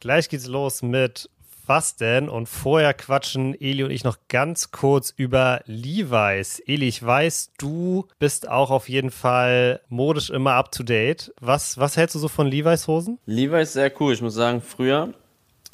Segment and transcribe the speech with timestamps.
[0.00, 1.28] Gleich geht's los mit
[1.66, 2.28] was denn?
[2.28, 6.60] Und vorher quatschen Eli und ich noch ganz kurz über Levi's.
[6.66, 11.32] Eli, ich weiß, du bist auch auf jeden Fall modisch immer up to date.
[11.40, 13.18] Was, was hältst du so von Levi's Hosen?
[13.26, 14.14] Levi's sehr cool.
[14.14, 15.12] Ich muss sagen, früher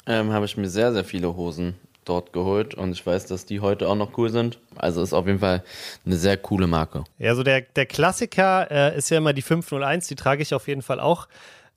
[0.05, 3.61] ähm, habe ich mir sehr, sehr viele Hosen dort geholt und ich weiß, dass die
[3.61, 4.59] heute auch noch cool sind.
[4.75, 5.63] Also ist auf jeden Fall
[6.05, 7.05] eine sehr coole Marke.
[7.17, 10.67] Ja, so der, der Klassiker äh, ist ja immer die 501, die trage ich auf
[10.67, 11.27] jeden Fall auch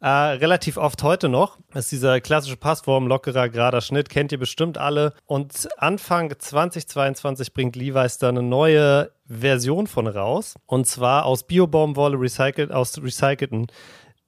[0.00, 1.58] äh, relativ oft heute noch.
[1.72, 5.12] Das ist dieser klassische Passform, lockerer, gerader Schnitt, kennt ihr bestimmt alle.
[5.26, 10.56] Und Anfang 2022 bringt Levi's da eine neue Version von raus.
[10.66, 13.66] Und zwar aus Biobaumwolle recycelt, aus recycelten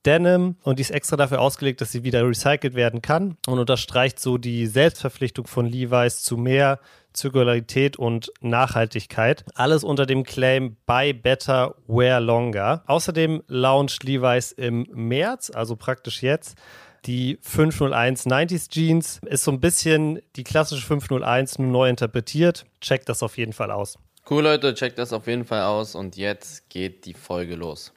[0.04, 4.18] Denim und die ist extra dafür ausgelegt, dass sie wieder recycelt werden kann und unterstreicht
[4.18, 6.78] so die Selbstverpflichtung von Levi's zu mehr
[7.12, 9.44] Zirkularität und Nachhaltigkeit.
[9.54, 12.82] Alles unter dem Claim Buy Better, Wear Longer.
[12.86, 16.56] Außerdem launcht Levi's im März, also praktisch jetzt,
[17.04, 19.20] die 501 90s Jeans.
[19.26, 22.64] Ist so ein bisschen die klassische 501 nur neu interpretiert.
[22.80, 23.98] Checkt das auf jeden Fall aus.
[24.30, 27.92] Cool, Leute, checkt das auf jeden Fall aus und jetzt geht die Folge los.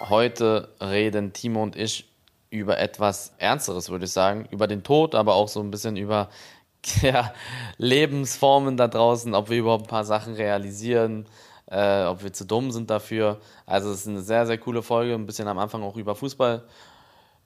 [0.00, 2.08] Heute reden Timo und ich
[2.50, 4.46] über etwas Ernsteres, würde ich sagen.
[4.50, 6.28] Über den Tod, aber auch so ein bisschen über
[7.02, 7.32] ja,
[7.78, 11.26] Lebensformen da draußen, ob wir überhaupt ein paar Sachen realisieren,
[11.66, 13.40] äh, ob wir zu dumm sind dafür.
[13.66, 16.62] Also es ist eine sehr, sehr coole Folge, ein bisschen am Anfang auch über Fußball.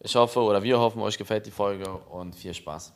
[0.01, 2.93] Ich hoffe oder wir hoffen, euch gefällt die Folge und viel Spaß.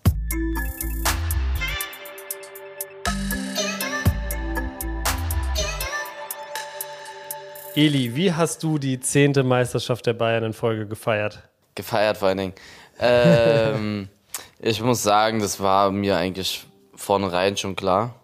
[7.76, 11.42] Eli, wie hast du die zehnte Meisterschaft der Bayern in Folge gefeiert?
[11.74, 12.54] Gefeiert vor allen Dingen.
[12.98, 14.08] Ähm,
[14.58, 18.14] Ich muss sagen, das war mir eigentlich vornherein schon klar.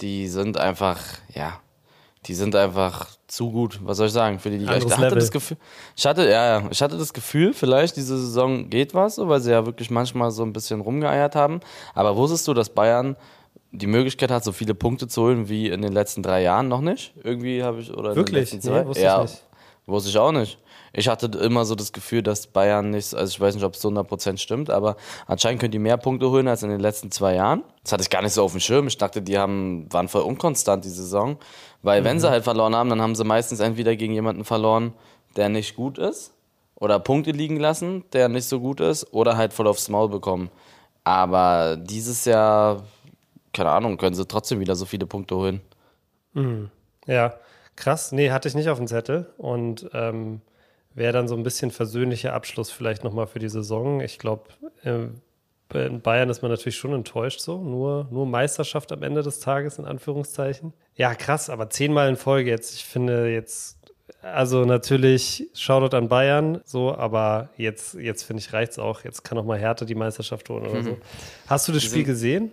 [0.00, 0.98] Die sind einfach,
[1.34, 1.60] ja,
[2.26, 3.78] die sind einfach zu gut.
[3.82, 4.76] Was soll ich sagen für die Liga?
[4.76, 5.56] Ich hatte das Gefühl,
[5.94, 9.66] ich hatte, ja, ich hatte das Gefühl, vielleicht diese Saison geht was, weil sie ja
[9.66, 11.60] wirklich manchmal so ein bisschen rumgeeiert haben.
[11.94, 13.16] Aber wusstest du, dass Bayern
[13.72, 16.80] die Möglichkeit hat, so viele Punkte zu holen wie in den letzten drei Jahren noch
[16.80, 17.14] nicht?
[17.24, 18.26] Irgendwie habe ich oder wirklich?
[18.26, 18.80] in den letzten zwei.
[18.80, 19.42] Nee, wusste ja, ich nicht.
[19.86, 20.58] wusste ich auch nicht.
[20.94, 23.80] Ich hatte immer so das Gefühl, dass Bayern nicht, also ich weiß nicht, ob es
[23.80, 24.96] zu 100% stimmt, aber
[25.26, 27.62] anscheinend können die mehr Punkte holen als in den letzten zwei Jahren.
[27.82, 28.86] Das hatte ich gar nicht so auf dem Schirm.
[28.88, 31.38] Ich dachte, die haben, waren voll unkonstant die Saison.
[31.82, 32.04] Weil mhm.
[32.04, 34.92] wenn sie halt verloren haben, dann haben sie meistens entweder gegen jemanden verloren,
[35.36, 36.34] der nicht gut ist,
[36.74, 40.50] oder Punkte liegen lassen, der nicht so gut ist, oder halt voll aufs Maul bekommen.
[41.04, 42.82] Aber dieses Jahr,
[43.52, 45.60] keine Ahnung, können sie trotzdem wieder so viele Punkte holen.
[46.34, 46.70] Mhm.
[47.06, 47.34] Ja,
[47.76, 48.12] krass.
[48.12, 49.32] Nee, hatte ich nicht auf dem Zettel.
[49.36, 50.40] Und ähm,
[50.94, 54.00] wäre dann so ein bisschen versöhnlicher Abschluss vielleicht nochmal für die Saison.
[54.00, 54.44] Ich glaube,
[54.84, 55.06] äh,
[55.74, 57.58] in Bayern ist man natürlich schon enttäuscht so.
[57.58, 60.74] Nur, nur Meisterschaft am Ende des Tages, in Anführungszeichen.
[60.96, 62.74] Ja, krass, aber zehnmal in Folge jetzt.
[62.74, 63.78] Ich finde jetzt,
[64.20, 69.02] also natürlich Shoutout an Bayern, so, aber jetzt, jetzt finde ich, reicht's auch.
[69.04, 70.84] Jetzt kann auch mal Härte die Meisterschaft holen oder mhm.
[70.84, 70.98] so.
[71.46, 72.50] Hast du das Spiel gesehen?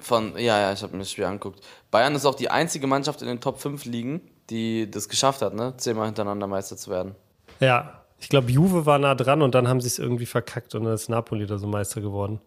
[0.00, 1.60] Von, ja, ja, ich habe mir das Spiel angeguckt.
[1.90, 4.20] Bayern ist auch die einzige Mannschaft in den Top 5 Ligen,
[4.50, 5.74] die das geschafft hat, ne?
[5.76, 7.14] Zehnmal hintereinander Meister zu werden.
[7.60, 10.84] Ja, ich glaube, Juve war nah dran und dann haben sie es irgendwie verkackt und
[10.84, 12.40] dann ist Napoli da so Meister geworden.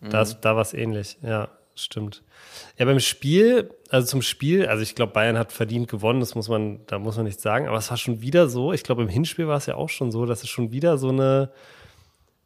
[0.00, 0.10] Mhm.
[0.10, 2.22] Da, da war es ähnlich, ja, stimmt.
[2.78, 6.48] Ja, beim Spiel, also zum Spiel, also ich glaube, Bayern hat verdient gewonnen, das muss
[6.48, 9.08] man, da muss man nichts sagen, aber es war schon wieder so, ich glaube, im
[9.08, 11.50] Hinspiel war es ja auch schon so, dass es schon wieder so eine,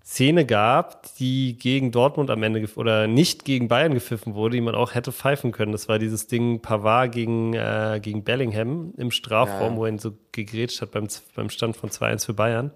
[0.09, 4.75] Szene gab, die gegen Dortmund am Ende oder nicht gegen Bayern gepfiffen wurde, die man
[4.75, 5.73] auch hätte pfeifen können.
[5.73, 9.77] Das war dieses Ding Pavard gegen, äh, gegen Bellingham im Strafraum, ja.
[9.77, 12.71] wo er ihn so gegrätscht hat beim, beim Stand von 2-1 für Bayern.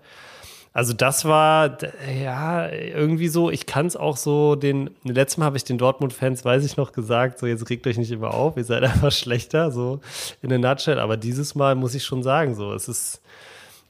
[0.74, 1.78] Also das war
[2.22, 6.44] ja irgendwie so, ich kann es auch so, den letzten Mal habe ich den Dortmund-Fans,
[6.44, 9.70] weiß ich noch, gesagt, so jetzt regt euch nicht immer auf, ihr seid einfach schlechter,
[9.70, 10.00] so
[10.42, 10.98] in der Nutshell.
[10.98, 13.22] Aber dieses Mal muss ich schon sagen, so, es ist,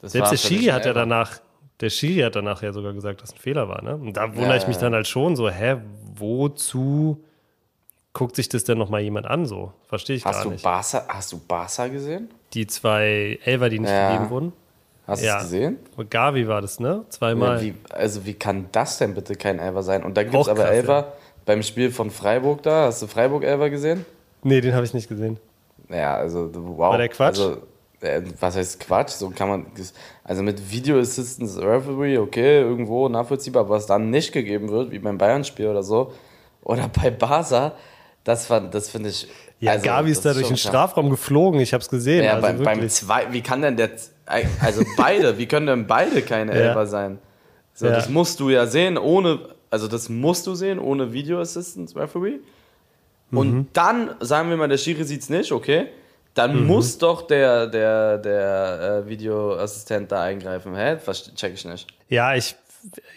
[0.00, 1.40] das selbst der Schiri hat ja danach
[1.80, 3.82] der Schiri hat danach ja sogar gesagt, dass es ein Fehler war.
[3.82, 3.96] Ne?
[3.96, 5.78] Und da wundere ja, ich mich dann halt schon so, hä,
[6.14, 7.22] wozu
[8.12, 9.46] guckt sich das denn nochmal jemand an?
[9.46, 10.62] So, verstehe ich hast gar du nicht.
[10.62, 12.28] Barca, hast du Barca gesehen?
[12.52, 14.12] Die zwei Elfer, die nicht ja.
[14.12, 14.52] gegeben wurden.
[15.06, 15.78] Hast du es gesehen?
[15.96, 17.04] Und Gavi war das, ne?
[17.08, 17.56] Zweimal.
[17.56, 20.04] Ja, wie, also wie kann das denn bitte kein Elfer sein?
[20.04, 21.12] Und dann gibt es aber krass, Elfer
[21.44, 22.86] beim Spiel von Freiburg da.
[22.86, 24.04] Hast du Freiburg Elfer gesehen?
[24.44, 25.38] Nee, den habe ich nicht gesehen.
[25.88, 26.78] Ja, also wow.
[26.78, 27.38] War der Quatsch?
[27.38, 27.62] Also,
[28.02, 29.10] äh, was heißt Quatsch?
[29.10, 29.66] So kann man,
[30.24, 34.98] also mit Video Assistance Referee, okay, irgendwo nachvollziehbar, aber was dann nicht gegeben wird, wie
[34.98, 36.12] beim Bayern-Spiel oder so,
[36.62, 37.72] oder bei Barca,
[38.24, 39.28] das, das finde ich.
[39.60, 42.24] Ja, also, Gavi ist da durch den Strafraum geflogen, ich habe es gesehen.
[42.24, 43.90] Ja, also beim, beim zwei, wie kann denn der,
[44.60, 46.68] also beide, wie können denn beide keine ja.
[46.68, 47.18] Elfer sein?
[47.74, 47.92] So, ja.
[47.92, 49.38] Das musst du ja sehen, ohne,
[49.70, 52.40] also das musst du sehen, ohne Video Assistance Referee.
[53.30, 53.66] Und mhm.
[53.72, 55.88] dann, sagen wir mal, der Schiri sieht es nicht, okay
[56.34, 56.66] dann mhm.
[56.66, 60.74] muss doch der, der, der äh, Videoassistent da eingreifen.
[60.74, 60.96] Hä?
[61.34, 61.86] Check ich nicht.
[62.08, 62.56] Ja, ich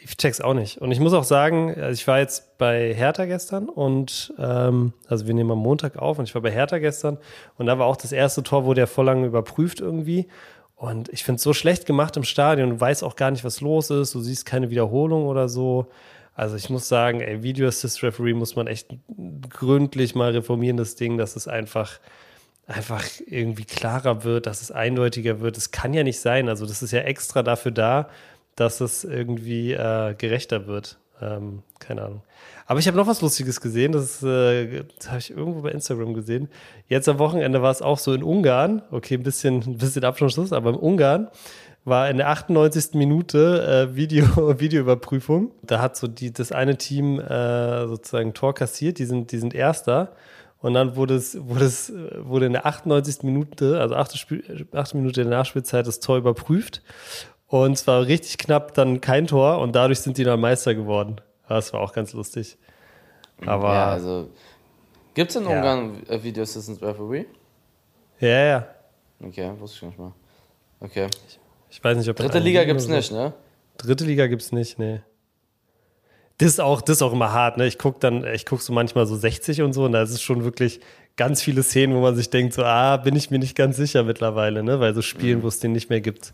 [0.03, 0.77] ich check's auch nicht.
[0.77, 5.25] Und ich muss auch sagen, also ich war jetzt bei Hertha gestern und ähm, also
[5.27, 7.17] wir nehmen am Montag auf und ich war bei Hertha gestern
[7.57, 10.27] und da war auch das erste Tor, wurde ja voll lange überprüft irgendwie.
[10.75, 12.69] Und ich finde es so schlecht gemacht im Stadion.
[12.69, 14.13] Du weißt auch gar nicht, was los ist.
[14.13, 15.87] Du siehst keine Wiederholung oder so.
[16.35, 18.89] Also ich muss sagen, ey, Video Assist Referee muss man echt
[19.49, 21.99] gründlich mal reformieren, das Ding, dass es einfach,
[22.67, 25.57] einfach irgendwie klarer wird, dass es eindeutiger wird.
[25.57, 26.49] Es kann ja nicht sein.
[26.49, 28.09] Also das ist ja extra dafür da,
[28.55, 30.97] dass es irgendwie äh, gerechter wird.
[31.21, 32.21] Ähm, keine Ahnung.
[32.65, 36.13] Aber ich habe noch was Lustiges gesehen, das, äh, das habe ich irgendwo bei Instagram
[36.13, 36.49] gesehen.
[36.87, 40.51] Jetzt am Wochenende war es auch so in Ungarn, okay, ein bisschen, ein bisschen Abschluss,
[40.51, 41.29] aber in Ungarn
[41.85, 42.95] war in der 98.
[42.95, 44.25] Minute äh, Video,
[44.59, 45.51] Videoüberprüfung.
[45.61, 49.53] Da hat so die, das eine Team äh, sozusagen Tor kassiert, die sind, die sind
[49.53, 50.11] Erster.
[50.61, 53.23] Und dann wurde es, wurde es, wurde in der 98.
[53.23, 54.17] Minute, also 8.
[54.17, 54.95] Spiel, 8.
[54.95, 56.81] Minute der Nachspielzeit, das Tor überprüft.
[57.47, 61.21] Und es war richtig knapp dann kein Tor und dadurch sind die dann Meister geworden.
[61.47, 62.57] Das war auch ganz lustig.
[63.45, 63.73] Aber.
[63.73, 64.29] Ja, also.
[65.13, 65.49] Gibt es in ja.
[65.49, 67.25] Ungarn Video Assistance Referee?
[68.19, 68.67] Ja, ja.
[69.23, 70.11] Okay, wusste ich nicht mal.
[70.79, 71.07] Okay.
[71.27, 73.33] Ich, ich weiß nicht, ob Dritte Liga gibt es nicht, ne?
[73.77, 75.01] Dritte Liga gibt es nicht, nee.
[76.37, 77.65] Das ist auch, das ist auch immer hart, ne?
[77.65, 80.21] Ich gucke dann, ich gucke so manchmal so 60 und so und da ist es
[80.21, 80.81] schon wirklich
[81.15, 84.03] ganz viele Szenen, wo man sich denkt, so, ah, bin ich mir nicht ganz sicher
[84.03, 84.79] mittlerweile, ne?
[84.79, 85.43] Weil so Spielen, mhm.
[85.43, 86.33] wo es den nicht mehr gibt.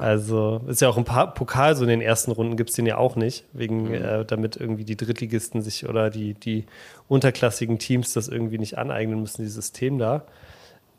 [0.00, 2.86] Also ist ja auch ein paar Pokal so in den ersten Runden gibt es den
[2.86, 3.94] ja auch nicht, wegen mhm.
[3.94, 6.66] äh, damit irgendwie die Drittligisten sich oder die, die
[7.06, 10.24] unterklassigen Teams das irgendwie nicht aneignen müssen, dieses System da.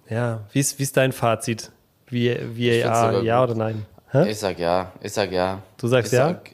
[0.10, 1.72] Ja, wie ist, wie ist dein Fazit?
[2.08, 3.86] Wie, wie ja, ja oder nein?
[4.12, 4.30] Hä?
[4.30, 5.62] Ich sag ja, ich sag ja.
[5.78, 6.30] Du sagst ich ja?
[6.30, 6.52] Sag,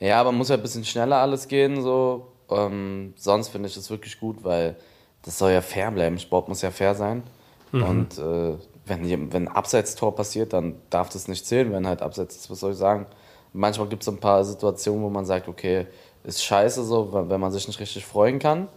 [0.00, 2.32] ja, aber muss ja ein bisschen schneller alles gehen, so.
[2.50, 4.76] Ähm, sonst finde ich das wirklich gut, weil
[5.22, 6.18] das soll ja fair bleiben.
[6.18, 7.22] Sport muss ja fair sein.
[7.70, 7.82] Mhm.
[7.82, 8.56] Und äh,
[8.86, 12.60] wenn, wenn ein Abseitstor passiert, dann darf das nicht zählen, wenn halt Abseits ist, was
[12.60, 13.06] soll ich sagen.
[13.52, 15.86] Manchmal gibt es ein paar Situationen, wo man sagt, okay,
[16.24, 18.68] ist scheiße so, wenn man sich nicht richtig freuen kann.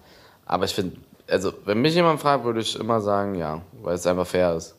[0.46, 0.98] Aber ich finde,
[1.28, 4.76] also wenn mich jemand fragt, würde ich immer sagen, ja, weil es einfach fair ist.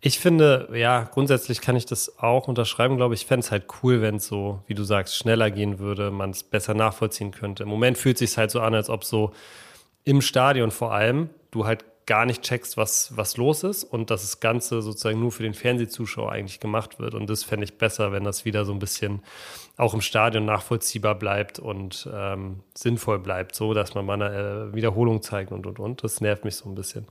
[0.00, 3.22] Ich finde, ja, grundsätzlich kann ich das auch unterschreiben, glaube ich.
[3.22, 6.30] Ich fände es halt cool, wenn es so, wie du sagst, schneller gehen würde, man
[6.30, 7.62] es besser nachvollziehen könnte.
[7.62, 9.32] Im Moment fühlt es sich halt so an, als ob so
[10.04, 14.22] im Stadion vor allem du halt gar nicht checkst, was, was los ist und dass
[14.22, 17.14] das Ganze sozusagen nur für den Fernsehzuschauer eigentlich gemacht wird.
[17.14, 19.22] Und das fände ich besser, wenn das wieder so ein bisschen
[19.76, 24.74] auch im Stadion nachvollziehbar bleibt und ähm, sinnvoll bleibt, so dass man mal eine äh,
[24.74, 26.04] Wiederholung zeigt und und und.
[26.04, 27.08] Das nervt mich so ein bisschen.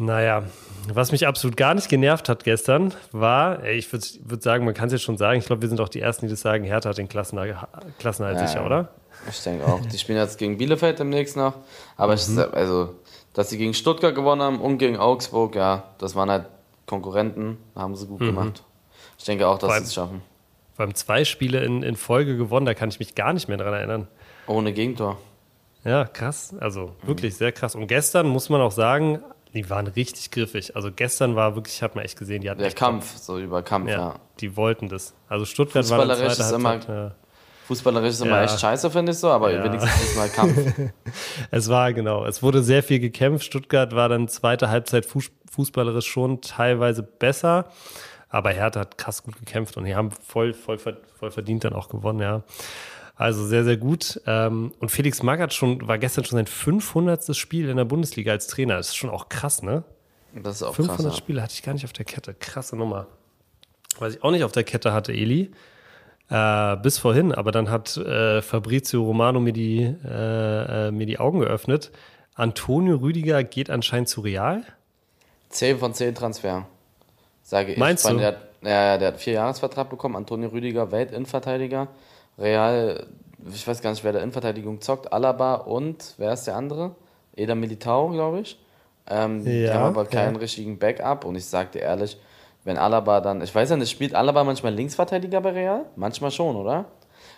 [0.00, 0.44] Naja,
[0.90, 4.86] was mich absolut gar nicht genervt hat gestern, war, ich würde würd sagen, man kann
[4.86, 6.88] es jetzt schon sagen, ich glaube, wir sind auch die Ersten, die das sagen, Hertha
[6.88, 7.58] hat den Klassenhalt
[8.00, 8.88] ja, sicher, oder?
[9.28, 9.78] Ich denke auch.
[9.80, 11.52] Die spielen jetzt gegen Bielefeld demnächst noch.
[11.98, 12.18] Aber mhm.
[12.18, 12.94] ich, also,
[13.34, 16.46] dass sie gegen Stuttgart gewonnen haben und gegen Augsburg, ja, das waren halt
[16.86, 18.26] Konkurrenten, haben sie gut mhm.
[18.26, 18.64] gemacht.
[19.18, 20.22] Ich denke auch, dass sie es schaffen.
[20.76, 23.58] Vor allem zwei Spiele in, in Folge gewonnen, da kann ich mich gar nicht mehr
[23.58, 24.08] dran erinnern.
[24.46, 25.18] Ohne Gegentor.
[25.84, 26.54] Ja, krass.
[26.58, 27.36] Also wirklich mhm.
[27.36, 27.74] sehr krass.
[27.74, 29.20] Und gestern muss man auch sagen,
[29.54, 30.76] die waren richtig griffig.
[30.76, 32.60] Also gestern war wirklich, ich habe mir echt gesehen, die hatten.
[32.60, 34.14] Der Kampf, Kampf, so über Kampf, ja, ja.
[34.40, 35.14] Die wollten das.
[35.28, 37.14] Also Stuttgart war in zweite Halbzeit, immer, ja.
[37.66, 38.44] Fußballerisch ist immer ja.
[38.44, 40.56] echt scheiße, finde ich so, aber wenigstens ist mal Kampf.
[41.52, 43.44] es war genau, es wurde sehr viel gekämpft.
[43.44, 47.66] Stuttgart war dann zweite Halbzeit fußballerisch schon teilweise besser,
[48.28, 51.88] aber Hertha hat krass gut gekämpft und die haben voll, voll, voll verdient dann auch
[51.88, 52.42] gewonnen, ja.
[53.20, 54.18] Also sehr, sehr gut.
[54.26, 57.36] Ähm, und Felix Magath schon, war gestern schon sein 500.
[57.36, 58.78] Spiel in der Bundesliga als Trainer.
[58.78, 59.84] Das ist schon auch krass, ne?
[60.34, 61.18] Das ist auch 500 krass.
[61.18, 62.32] Spiele hatte ich gar nicht auf der Kette.
[62.32, 63.08] Krasse Nummer.
[63.98, 65.50] Was ich auch nicht auf der Kette hatte, Eli,
[66.30, 71.18] äh, bis vorhin, aber dann hat äh, Fabrizio Romano mir die, äh, äh mir die
[71.18, 71.90] Augen geöffnet.
[72.36, 74.62] Antonio Rüdiger geht anscheinend zu Real.
[75.50, 76.66] 10 von 10 Transfer,
[77.42, 77.78] sage ich.
[77.78, 78.16] Meinst ich du?
[78.16, 80.16] Der hat, ja, der hat vier Jahresvertrag bekommen.
[80.16, 81.88] Antonio Rüdiger, Weltinnenverteidiger.
[82.40, 83.06] Real,
[83.52, 85.12] ich weiß gar nicht, wer der Innenverteidigung zockt.
[85.12, 86.96] Alaba und, wer ist der andere?
[87.36, 88.58] Eda Militao, glaube ich.
[89.08, 90.40] Ähm, ja, die haben aber keinen ja.
[90.40, 92.18] richtigen Backup und ich sagte ehrlich,
[92.64, 95.86] wenn Alaba dann, ich weiß ja nicht, spielt Alaba manchmal Linksverteidiger bei Real?
[95.96, 96.86] Manchmal schon, oder?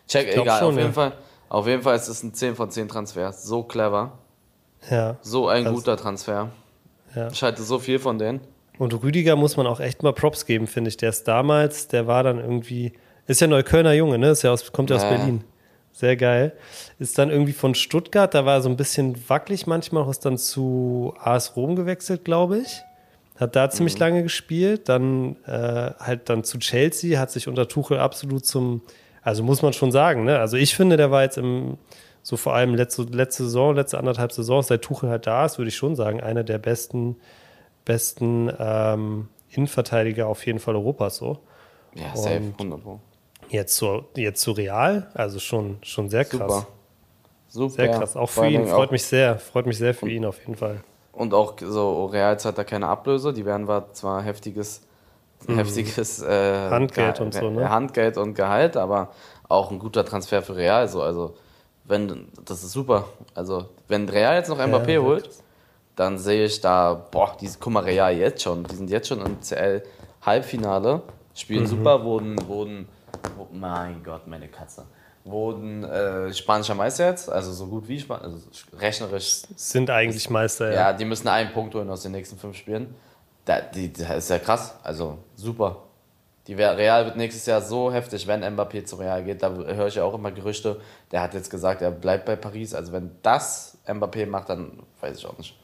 [0.09, 1.13] Check, egal, schon, auf, jeden Fall,
[1.49, 3.33] auf jeden Fall ist es ein 10 von 10 Transfer.
[3.33, 4.13] So clever.
[4.91, 5.17] Ja.
[5.23, 6.49] So ein also, guter Transfer.
[7.15, 7.29] Ja.
[7.29, 8.41] Ich halte so viel von denen.
[8.79, 10.97] Und Rüdiger muss man auch echt mal Props geben, finde ich.
[10.97, 12.93] Der ist damals, der war dann irgendwie
[13.27, 14.31] ist ja Neuköllner Junge, ne?
[14.31, 15.45] Ist ja aus, kommt ja aus Berlin.
[15.93, 16.53] Sehr geil.
[16.99, 20.39] Ist dann irgendwie von Stuttgart, da war er so ein bisschen wackelig manchmal, ist dann
[20.39, 22.83] zu AS Rom gewechselt, glaube ich.
[23.37, 24.01] Hat da ziemlich mhm.
[24.01, 28.83] lange gespielt, dann äh, halt dann zu Chelsea, hat sich unter Tuchel absolut zum,
[29.23, 30.39] also muss man schon sagen, ne?
[30.39, 31.77] Also ich finde, der war jetzt im,
[32.23, 35.69] so vor allem letzte, letzte Saison, letzte anderthalb Saison, seit Tuchel halt da ist, würde
[35.69, 37.17] ich schon sagen, einer der besten,
[37.85, 41.39] besten ähm, Innenverteidiger auf jeden Fall Europas so.
[41.95, 43.01] Ja, safe, 100 Pro.
[43.53, 46.41] Jetzt zu, jetzt zu Real, also schon, schon sehr krass.
[46.41, 46.67] Super.
[47.49, 47.75] Super.
[47.75, 48.17] Sehr krass.
[48.17, 49.39] Auch für ihn, freut mich sehr.
[49.39, 50.81] Freut mich sehr für ihn auf jeden Fall.
[51.13, 54.81] Und auch so, Real zahlt da keine Ablöse, die werden zwar heftiges,
[55.47, 55.57] mhm.
[55.57, 57.69] heftiges äh, Handgeld und so, ne?
[57.69, 59.11] Handgeld und Gehalt, aber
[59.51, 60.89] auch ein guter Transfer für Real.
[60.89, 61.37] So, also
[61.85, 63.05] wenn, das ist super.
[63.35, 65.29] Also, wenn Real jetzt noch Mbappé ja, holt,
[65.95, 69.21] dann sehe ich da, boah, diese, guck mal, Real jetzt schon, die sind jetzt schon
[69.21, 71.03] im CL-Halbfinale,
[71.35, 71.67] spielen mhm.
[71.67, 72.89] super, wurden, wurden,
[73.39, 74.87] oh mein Gott, meine Katze
[75.25, 78.39] wurden äh, spanischer Meister jetzt, also so gut wie Span also
[78.77, 79.43] rechnerisch.
[79.57, 80.75] Sind eigentlich Meister, ja.
[80.75, 82.95] Ja, die müssen einen Punkt holen aus den nächsten fünf Spielen.
[83.45, 85.85] Da, die, das ist ja krass, also super.
[86.49, 89.45] Die Real wird nächstes Jahr so heftig, wenn Mbappé zu Real geht.
[89.45, 90.81] Da höre ich ja auch immer Gerüchte.
[91.13, 92.75] Der hat jetzt gesagt, er bleibt bei Paris.
[92.75, 95.57] Also wenn das Mbappé macht, dann weiß ich auch nicht.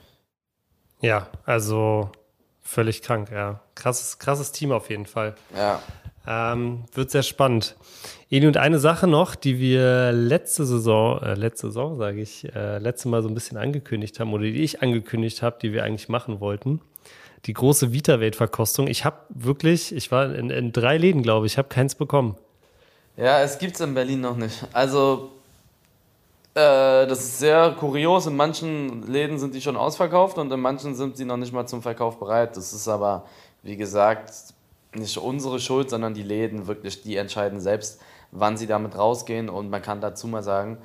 [1.01, 2.13] Ja, also
[2.63, 3.61] völlig krank, ja.
[3.75, 5.35] Krasses, krasses Team auf jeden Fall.
[5.57, 5.83] Ja.
[6.31, 7.75] Ähm, wird sehr spannend.
[8.29, 12.77] Eni, und eine Sache noch, die wir letzte Saison, äh, letzte Saison sage ich, äh,
[12.77, 16.11] letzte Mal so ein bisschen angekündigt haben oder die ich angekündigt habe, die wir eigentlich
[16.11, 16.83] machen wollten.
[17.47, 18.89] Die große Vita-Welt-Verkostung.
[18.89, 22.37] Ich habe wirklich, ich war in, in drei Läden, glaube ich, habe keins bekommen.
[23.17, 24.67] Ja, es gibt es in Berlin noch nicht.
[24.75, 25.31] Also,
[26.53, 28.27] äh, das ist sehr kurios.
[28.27, 31.67] In manchen Läden sind die schon ausverkauft und in manchen sind sie noch nicht mal
[31.67, 32.55] zum Verkauf bereit.
[32.55, 33.25] Das ist aber,
[33.63, 34.31] wie gesagt,
[34.99, 38.01] nicht unsere Schuld, sondern die Läden wirklich, die entscheiden selbst,
[38.31, 39.49] wann sie damit rausgehen.
[39.49, 40.79] Und man kann dazu mal sagen,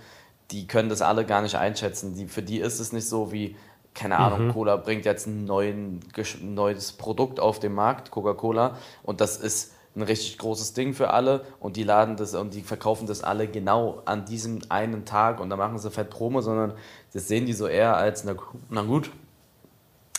[0.51, 2.15] die können das alle gar nicht einschätzen.
[2.15, 3.55] Die, für die ist es nicht so wie,
[3.93, 4.53] keine Ahnung, mhm.
[4.53, 5.99] Cola bringt jetzt ein neuen,
[6.41, 11.45] neues Produkt auf den Markt, Coca-Cola, und das ist ein richtig großes Ding für alle
[11.59, 15.51] und die laden das und die verkaufen das alle genau an diesem einen Tag und
[15.51, 16.73] da machen sie fett Promo, sondern
[17.13, 18.33] das sehen die so eher als, na,
[18.69, 19.11] na gut,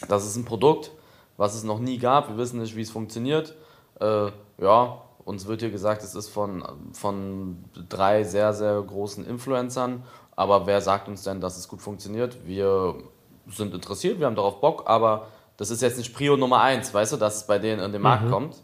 [0.09, 0.93] das ist ein Produkt,
[1.37, 3.57] was es noch nie gab, wir wissen nicht, wie es funktioniert,
[4.01, 10.03] äh, ja, uns wird hier gesagt, es ist von, von drei sehr, sehr großen Influencern.
[10.37, 12.47] Aber wer sagt uns denn, dass es gut funktioniert?
[12.47, 12.95] Wir
[13.49, 17.13] sind interessiert, wir haben darauf Bock, aber das ist jetzt nicht Prio Nummer eins, weißt
[17.13, 18.31] du, dass es bei denen in den Markt mhm.
[18.31, 18.57] kommt.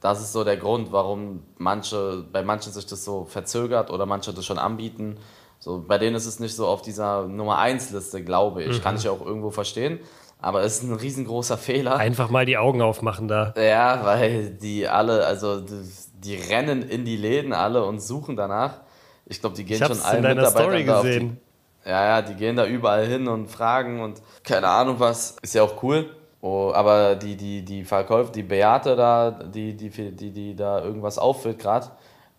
[0.00, 4.32] Das ist so der Grund, warum manche, bei manchen sich das so verzögert oder manche
[4.32, 5.18] das schon anbieten.
[5.58, 8.78] So, bei denen ist es nicht so auf dieser Nummer 1 Liste, glaube ich.
[8.78, 8.82] Mhm.
[8.82, 10.00] Kann ich auch irgendwo verstehen.
[10.42, 11.96] Aber es ist ein riesengroßer Fehler.
[11.96, 13.52] Einfach mal die Augen aufmachen da.
[13.56, 18.80] Ja, weil die alle, also die, rennen in die Läden alle und suchen danach.
[19.26, 21.38] Ich glaube, die gehen ich schon allen in deiner Story gesehen.
[21.84, 25.36] Die, ja, ja, die gehen da überall hin und fragen und keine Ahnung was.
[25.42, 26.10] Ist ja auch cool.
[26.42, 31.18] Oh, aber die, die, die Verkäufer, die Beate da, die, die, die, die da irgendwas
[31.18, 31.88] auffüllt gerade,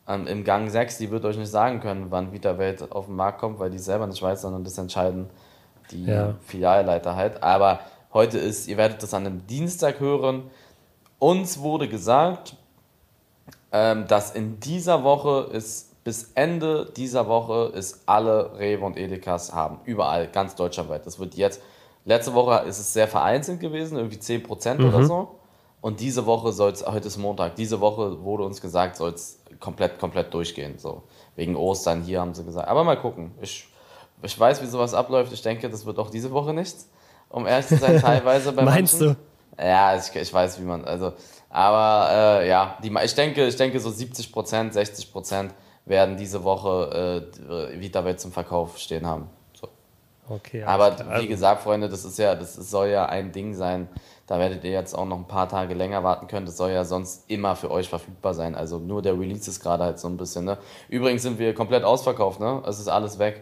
[0.07, 3.15] ähm, im Gang 6, die wird euch nicht sagen können, wann Vita Welt auf den
[3.15, 5.29] Markt kommt, weil die selber nicht weiß, sondern das entscheiden
[5.91, 6.35] die ja.
[6.45, 7.43] Filialleiter halt.
[7.43, 7.79] Aber
[8.13, 10.49] heute ist, ihr werdet das an einem Dienstag hören.
[11.19, 12.55] Uns wurde gesagt,
[13.71, 19.53] ähm, dass in dieser Woche ist, bis Ende dieser Woche ist alle Rewe und Edekas
[19.53, 19.79] haben.
[19.85, 21.05] Überall, ganz deutschlandweit.
[21.05, 21.61] Das wird jetzt,
[22.05, 24.87] letzte Woche ist es sehr vereinzelt gewesen, irgendwie 10% mhm.
[24.87, 25.35] oder so.
[25.79, 29.39] Und diese Woche soll es, heute ist Montag, diese Woche wurde uns gesagt, soll es
[29.59, 30.77] komplett, komplett durchgehen.
[30.77, 31.03] So.
[31.35, 32.67] Wegen Ostern hier haben sie gesagt.
[32.67, 33.31] Aber mal gucken.
[33.41, 33.67] Ich
[34.23, 35.33] ich weiß, wie sowas abläuft.
[35.33, 36.89] Ich denke, das wird auch diese Woche nichts.
[37.31, 39.17] Um ehrlich zu sein, teilweise bei Meinst manchen.
[39.57, 39.63] du?
[39.63, 41.13] Ja, ich, ich weiß, wie man, also,
[41.49, 45.53] aber äh, ja, die, ich, denke, ich denke, so 70 Prozent, 60 Prozent
[45.85, 49.29] werden diese Woche äh, VitaWelt zum Verkauf stehen haben.
[49.53, 49.67] So.
[50.29, 50.63] Okay.
[50.63, 53.87] Aber wie also gesagt, Freunde, das ist ja, das soll ja ein Ding sein.
[54.27, 56.45] Da werdet ihr jetzt auch noch ein paar Tage länger warten können.
[56.45, 58.55] Das soll ja sonst immer für euch verfügbar sein.
[58.55, 60.45] Also nur der Release ist gerade halt so ein bisschen.
[60.45, 60.57] Ne?
[60.87, 62.39] Übrigens sind wir komplett ausverkauft.
[62.39, 62.63] Ne?
[62.65, 63.41] Es ist alles weg.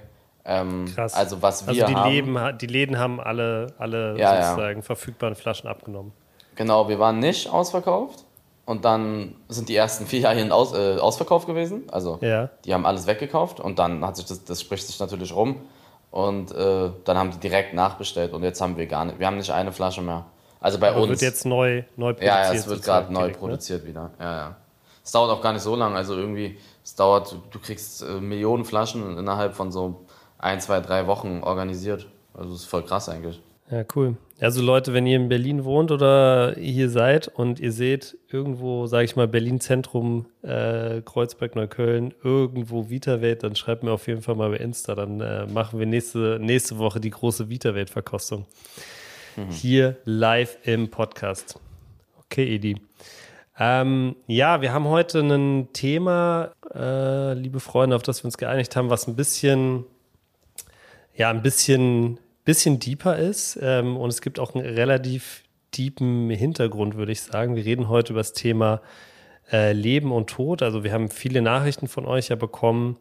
[0.49, 1.13] Ähm, Krass.
[1.13, 2.11] Also was wir also die haben.
[2.11, 4.81] Leben, die Läden haben alle, alle ja, sozusagen ja.
[4.81, 6.11] verfügbaren Flaschen abgenommen.
[6.55, 8.25] Genau, wir waren nicht ausverkauft.
[8.65, 11.83] Und dann sind die ersten vier Jahre aus, äh, ausverkauft gewesen.
[11.91, 12.49] Also ja.
[12.65, 15.61] die haben alles weggekauft und dann hat sich das, das spricht sich natürlich rum.
[16.09, 19.37] Und äh, dann haben die direkt nachbestellt und jetzt haben wir gar nicht, wir haben
[19.37, 20.25] nicht eine Flasche mehr.
[20.59, 21.09] Also bei Aber uns.
[21.09, 22.27] wird jetzt neu, neu produziert.
[22.27, 23.33] Ja, ja es wird gerade neu ne?
[23.33, 23.89] produziert ne?
[23.89, 24.09] wieder.
[24.19, 24.55] Ja, ja.
[25.03, 25.95] Es dauert auch gar nicht so lange.
[25.95, 30.05] Also irgendwie, es dauert, du kriegst äh, Millionen Flaschen innerhalb von so
[30.39, 32.07] ein, zwei, drei Wochen organisiert.
[32.33, 33.41] Also das ist voll krass eigentlich.
[33.69, 34.17] Ja, cool.
[34.39, 39.03] Also Leute, wenn ihr in Berlin wohnt oder hier seid und ihr seht irgendwo, sage
[39.03, 44.35] ich mal, Berlin Zentrum, äh, Kreuzberg, Neukölln, irgendwo Vita-Welt, dann schreibt mir auf jeden Fall
[44.35, 44.95] mal bei Insta.
[44.95, 48.45] Dann äh, machen wir nächste, nächste Woche die große Vita-Welt-Verkostung.
[49.35, 49.51] Mhm.
[49.51, 51.59] Hier live im Podcast.
[52.25, 52.81] Okay, Edi.
[53.59, 58.75] Ähm, ja, wir haben heute ein Thema, äh, liebe Freunde, auf das wir uns geeinigt
[58.75, 59.85] haben, was ein bisschen
[61.19, 63.59] ja ein bisschen, bisschen deeper ist.
[63.61, 65.43] Ähm, und es gibt auch einen relativ
[65.77, 67.55] deepen Hintergrund, würde ich sagen.
[67.55, 68.81] Wir reden heute über das Thema
[69.51, 70.63] äh, Leben und Tod.
[70.63, 72.97] Also wir haben viele Nachrichten von euch ja bekommen,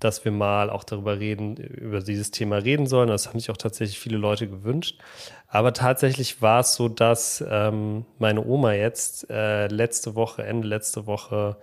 [0.00, 3.08] dass wir mal auch darüber reden, über dieses Thema reden sollen.
[3.08, 4.98] Das haben sich auch tatsächlich viele Leute gewünscht.
[5.46, 11.06] Aber tatsächlich war es so, dass ähm, meine Oma jetzt äh, letzte Woche, Ende letzte
[11.06, 11.58] Woche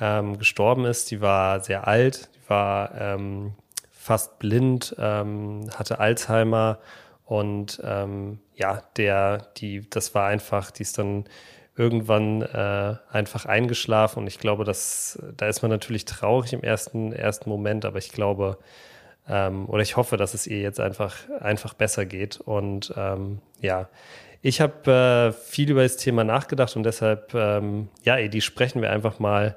[0.00, 1.12] ähm, gestorben ist.
[1.12, 3.52] Die war sehr alt, die war ähm,
[4.04, 6.78] fast blind, ähm, hatte Alzheimer
[7.24, 11.24] und ähm, ja, der, die, das war einfach, die ist dann
[11.74, 17.14] irgendwann äh, einfach eingeschlafen und ich glaube, dass da ist man natürlich traurig im ersten,
[17.14, 18.58] ersten Moment, aber ich glaube,
[19.26, 22.38] ähm, oder ich hoffe, dass es ihr jetzt einfach, einfach besser geht.
[22.42, 23.88] Und ähm, ja,
[24.42, 28.90] ich habe äh, viel über das Thema nachgedacht und deshalb, ähm, ja, die sprechen wir
[28.90, 29.56] einfach mal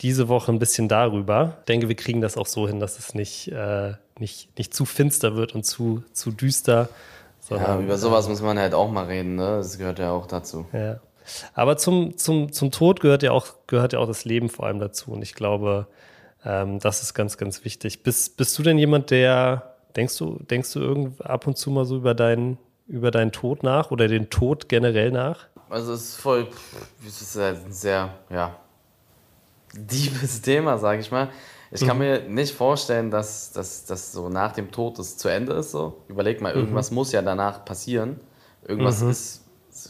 [0.00, 1.56] diese Woche ein bisschen darüber.
[1.60, 4.84] Ich denke, wir kriegen das auch so hin, dass es nicht, äh, nicht, nicht zu
[4.84, 6.88] finster wird und zu, zu düster.
[7.40, 9.56] Sondern, ja, über sowas äh, muss man halt auch mal reden, ne?
[9.58, 10.66] Das gehört ja auch dazu.
[10.72, 11.00] Ja.
[11.54, 14.78] Aber zum, zum, zum Tod gehört ja, auch, gehört ja auch das Leben vor allem
[14.78, 15.10] dazu.
[15.12, 15.86] Und ich glaube,
[16.44, 18.02] ähm, das ist ganz, ganz wichtig.
[18.02, 21.84] Bist, bist du denn jemand, der, denkst du, denkst du irgend ab und zu mal
[21.84, 25.46] so über deinen, über deinen Tod nach oder den Tod generell nach?
[25.68, 26.48] Also es ist voll,
[27.06, 28.56] es ist ein sehr, ja,
[29.74, 31.28] diebes Thema, sage ich mal.
[31.70, 32.02] Ich kann mhm.
[32.02, 35.72] mir nicht vorstellen, dass das so nach dem Tod es zu Ende ist.
[35.72, 35.98] So.
[36.08, 36.94] Überleg mal, irgendwas mhm.
[36.94, 38.20] muss ja danach passieren.
[38.66, 39.10] Irgendwas mhm.
[39.10, 39.42] ist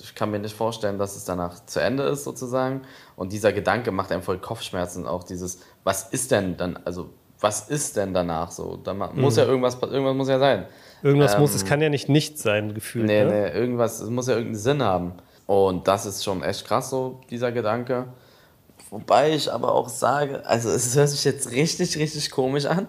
[0.03, 2.83] ich kann mir nicht vorstellen, dass es danach zu Ende ist sozusagen.
[3.17, 5.07] Und dieser Gedanke macht einem voll Kopfschmerzen.
[5.07, 8.77] Auch dieses, was ist denn dann, also was ist denn danach so?
[8.77, 9.41] Da muss mhm.
[9.41, 10.67] ja irgendwas, irgendwas muss ja sein.
[11.03, 13.07] Irgendwas ähm, muss, es kann ja nicht nicht sein, gefühlt.
[13.07, 13.31] Nee, ne?
[13.31, 15.13] nee, irgendwas, es muss ja irgendeinen Sinn haben.
[15.47, 18.07] Und das ist schon echt krass so, dieser Gedanke.
[18.91, 22.89] Wobei ich aber auch sage, also es hört sich jetzt richtig, richtig komisch an.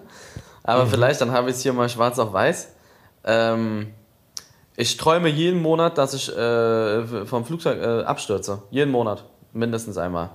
[0.62, 0.90] Aber mhm.
[0.90, 2.68] vielleicht, dann habe ich es hier mal schwarz auf weiß.
[3.24, 3.92] Ähm,
[4.76, 8.62] ich träume jeden Monat, dass ich äh, vom Flugzeug äh, abstürze.
[8.70, 9.24] Jeden Monat.
[9.52, 10.30] Mindestens einmal.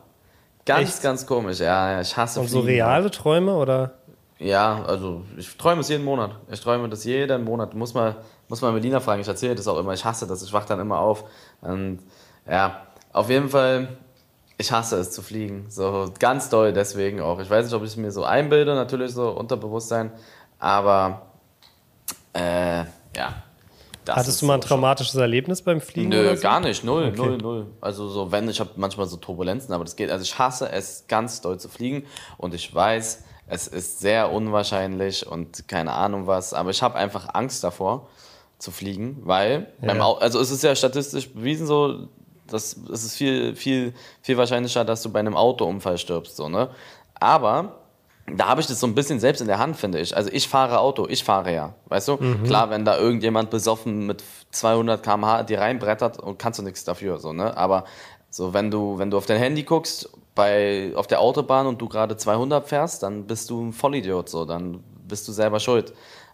[0.65, 1.03] Ganz, Echt?
[1.03, 1.60] ganz komisch.
[1.60, 3.93] Ja, ich hasse Und so reale Träume oder?
[4.38, 6.31] Ja, also ich träume es jeden Monat.
[6.51, 7.74] Ich träume das jeden Monat.
[7.74, 8.17] Muss mal,
[8.50, 9.22] muss mal Melina fragen.
[9.22, 9.94] Ich erzähle das auch immer.
[9.94, 10.44] Ich hasse das.
[10.44, 11.24] Ich wache dann immer auf.
[11.61, 12.00] Und
[12.50, 13.87] ja, auf jeden Fall,
[14.57, 15.65] ich hasse es zu fliegen.
[15.70, 17.39] So ganz doll deswegen auch.
[17.39, 20.11] Ich weiß nicht, ob ich es mir so einbilde, natürlich so Unterbewusstsein.
[20.59, 21.24] Aber
[22.33, 23.44] äh, ja,
[24.07, 26.09] Hattest du mal ein traumatisches Erlebnis beim Fliegen?
[26.09, 26.41] Nö, so?
[26.41, 27.15] gar nicht, null, okay.
[27.18, 27.68] null, null.
[27.81, 30.11] Also so, wenn, ich habe manchmal so Turbulenzen, aber das geht.
[30.11, 32.05] Also ich hasse es, ganz doll zu fliegen
[32.37, 37.33] und ich weiß, es ist sehr unwahrscheinlich und keine Ahnung was, aber ich habe einfach
[37.33, 38.09] Angst davor
[38.57, 39.94] zu fliegen, weil ja.
[39.94, 42.07] beim also es ist ja statistisch bewiesen so,
[42.48, 46.70] dass es ist viel, viel, viel wahrscheinlicher, dass du bei einem Autounfall stirbst, so, ne?
[47.16, 47.81] Aber
[48.27, 50.16] da habe ich das so ein bisschen selbst in der Hand, finde ich.
[50.16, 52.18] Also ich fahre Auto, ich fahre ja, weißt du?
[52.18, 52.44] Mhm.
[52.44, 57.34] Klar, wenn da irgendjemand besoffen mit 200 km/h dir reinbrettert, kannst du nichts dafür, so,
[57.34, 57.55] ne?
[57.55, 57.86] Aber
[58.29, 61.88] so, wenn du, wenn du auf dein Handy guckst, bei, auf der Autobahn und du
[61.88, 65.94] gerade 200 fährst, dann bist du ein Vollidiot, so, dann bist du selber schuld.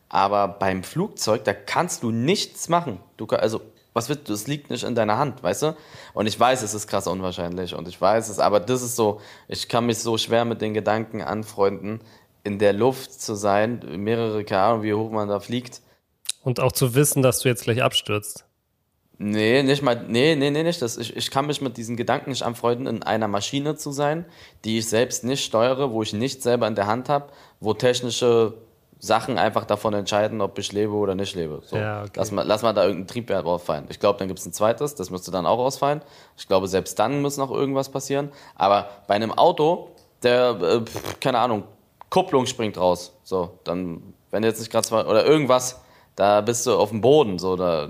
[0.09, 2.99] Aber beim Flugzeug, da kannst du nichts machen.
[3.17, 3.61] Du, also
[3.93, 5.77] was wird, das liegt nicht in deiner Hand, weißt du?
[6.13, 9.19] Und ich weiß, es ist krass unwahrscheinlich und ich weiß es, aber das ist so,
[9.47, 11.99] ich kann mich so schwer mit den Gedanken anfreunden,
[12.43, 15.81] in der Luft zu sein, mehrere K, wie hoch man da fliegt.
[16.43, 18.45] Und auch zu wissen, dass du jetzt gleich abstürzt.
[19.23, 20.81] Nee, nicht mal, nee, nee, nee, nicht.
[20.81, 24.25] Das, ich, ich kann mich mit diesen Gedanken nicht anfreunden, in einer Maschine zu sein,
[24.65, 28.55] die ich selbst nicht steuere, wo ich nicht selber in der Hand habe, wo technische
[29.03, 31.63] Sachen einfach davon entscheiden, ob ich lebe oder nicht lebe.
[31.65, 31.75] So.
[31.75, 32.11] Ja, okay.
[32.15, 33.85] lass, mal, lass mal da irgendein Triebwerk ausfallen.
[33.89, 36.01] Ich glaube, dann gibt es ein zweites, das müsste dann auch ausfallen.
[36.37, 38.29] Ich glaube, selbst dann muss noch irgendwas passieren.
[38.55, 39.89] Aber bei einem Auto,
[40.21, 40.81] der, äh,
[41.19, 41.63] keine Ahnung,
[42.11, 43.17] Kupplung springt raus.
[43.23, 45.81] So, dann, wenn jetzt nicht gerade zwei, oder irgendwas,
[46.15, 47.39] da bist du auf dem Boden.
[47.39, 47.89] So, da,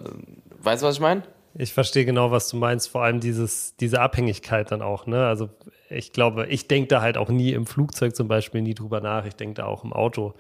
[0.62, 1.24] weißt du, was ich meine?
[1.56, 2.88] Ich verstehe genau, was du meinst.
[2.88, 5.08] Vor allem dieses, diese Abhängigkeit dann auch.
[5.08, 5.28] Ne?
[5.28, 5.50] Also
[5.90, 9.26] ich glaube, ich denke da halt auch nie im Flugzeug zum Beispiel nie drüber nach.
[9.26, 10.36] Ich denke da auch im Auto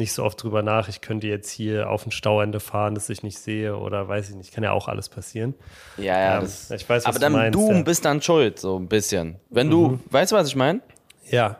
[0.00, 3.22] nicht so oft drüber nach, ich könnte jetzt hier auf ein Stauende fahren, das ich
[3.22, 5.54] nicht sehe oder weiß ich nicht, kann ja auch alles passieren.
[5.96, 6.34] Ja, ja.
[6.36, 7.82] Ähm, das, ich weiß, was aber dann du, meinst, du ja.
[7.82, 9.36] bist dann schuld, so ein bisschen.
[9.48, 9.70] Wenn mhm.
[9.70, 10.80] du, weißt du, was ich meine?
[11.30, 11.58] Ja.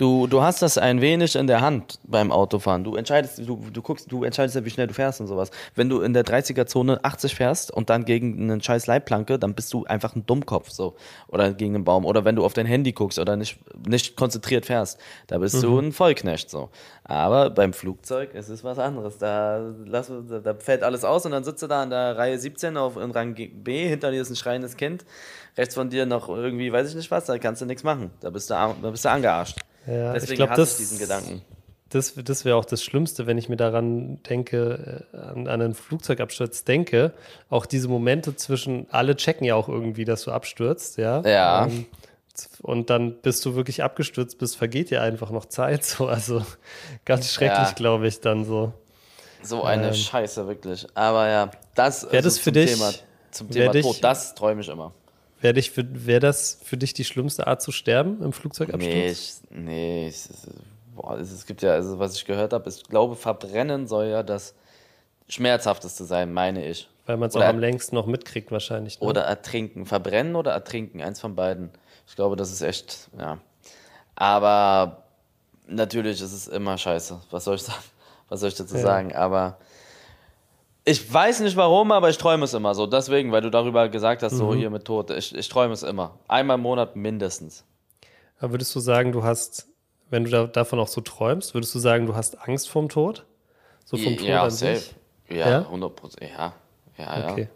[0.00, 2.84] Du, du hast das ein wenig in der Hand beim Autofahren.
[2.84, 5.50] Du entscheidest, du, du guckst, du entscheidest ja, wie schnell du fährst und sowas.
[5.74, 9.74] Wenn du in der 30er-Zone 80 fährst und dann gegen einen scheiß Leitplanke, dann bist
[9.74, 10.96] du einfach ein Dummkopf, so.
[11.28, 12.06] Oder gegen einen Baum.
[12.06, 15.60] Oder wenn du auf dein Handy guckst oder nicht, nicht konzentriert fährst, da bist mhm.
[15.60, 16.70] du ein Vollknecht, so.
[17.04, 19.18] Aber beim Flugzeug es ist was anderes.
[19.18, 20.10] Da, lass,
[20.42, 23.10] da fällt alles aus und dann sitzt du da in der Reihe 17 auf, in
[23.10, 25.04] Rang B, hinter dir ist ein schreiendes Kind,
[25.58, 28.10] rechts von dir noch irgendwie, weiß ich nicht was, da kannst du nichts machen.
[28.20, 29.58] Da bist du, da bist du angearscht.
[29.86, 31.42] Ja, Deswegen ich glaube, das, diesen Gedanken.
[31.88, 35.74] Das, das wäre auch das Schlimmste, wenn ich mir daran denke, äh, an, an einen
[35.74, 37.12] Flugzeugabsturz denke.
[37.48, 41.20] Auch diese Momente zwischen, alle checken ja auch irgendwie, dass du abstürzt, ja.
[41.22, 41.66] Ja.
[41.66, 41.86] Ähm,
[42.62, 45.84] und dann bist du wirklich abgestürzt bist, vergeht dir einfach noch Zeit.
[45.90, 46.06] So.
[46.06, 46.44] Also
[47.04, 47.72] ganz schrecklich, ja.
[47.72, 48.72] glaube ich, dann so.
[49.42, 50.86] So eine ähm, Scheiße, wirklich.
[50.94, 52.92] Aber ja, das, also das für dich, Thema,
[53.30, 54.92] zum Thema Tod, das träume ich immer.
[55.40, 58.92] Wäre wär das für dich die schlimmste Art zu sterben im Flugzeugabsturz?
[58.92, 60.28] Nee, ich, nee ich,
[60.94, 64.22] boah, es, es, gibt ja, also was ich gehört habe, ich glaube, Verbrennen soll ja
[64.22, 64.54] das
[65.28, 66.88] Schmerzhafteste sein, meine ich.
[67.06, 69.00] Weil man es auch am längsten noch mitkriegt wahrscheinlich.
[69.00, 69.06] Ne?
[69.06, 69.86] Oder ertrinken.
[69.86, 71.70] Verbrennen oder ertrinken, eins von beiden.
[72.06, 73.38] Ich glaube, das ist echt, ja.
[74.16, 75.04] Aber
[75.66, 77.20] natürlich ist es immer scheiße.
[77.30, 77.64] Was soll ich?
[78.28, 78.82] Was soll ich dazu ja.
[78.82, 79.14] sagen?
[79.14, 79.58] Aber
[80.84, 82.86] ich weiß nicht warum, aber ich träume es immer so.
[82.86, 84.38] Deswegen, weil du darüber gesagt hast, mhm.
[84.38, 85.10] so hier mit Tod.
[85.10, 86.18] Ich, ich träume es immer.
[86.28, 87.64] Einmal im Monat mindestens.
[88.38, 89.68] Aber würdest du sagen, du hast,
[90.08, 93.26] wenn du da, davon auch so träumst, würdest du sagen, du hast Angst vorm Tod?
[93.84, 94.76] So vom Tod ja, an safe.
[94.76, 94.94] Sich?
[95.28, 96.30] Ja, ja, 100 Prozent.
[96.36, 96.54] Ja,
[96.98, 97.42] ja, okay.
[97.42, 97.48] ja.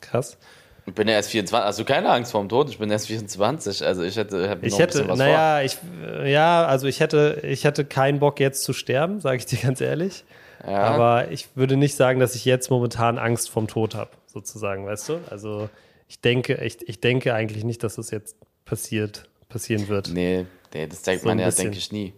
[0.00, 0.38] Krass.
[0.86, 3.86] Ich bin ja erst 24, also keine Angst vor dem Tod, ich bin erst 24,
[3.86, 5.64] also ich hätte, hätte ich hätte, naja, vor.
[5.64, 9.58] ich, ja, also ich hätte, ich hätte keinen Bock jetzt zu sterben, sage ich dir
[9.58, 10.24] ganz ehrlich.
[10.66, 10.78] Ja.
[10.78, 15.08] Aber ich würde nicht sagen, dass ich jetzt momentan Angst vorm Tod habe, sozusagen, weißt
[15.10, 15.20] du?
[15.30, 15.68] Also
[16.08, 20.10] ich denke, ich, ich denke eigentlich nicht, dass das jetzt passiert, passieren wird.
[20.12, 22.12] Nee, nee das denkt so man ja, denke ich, nie.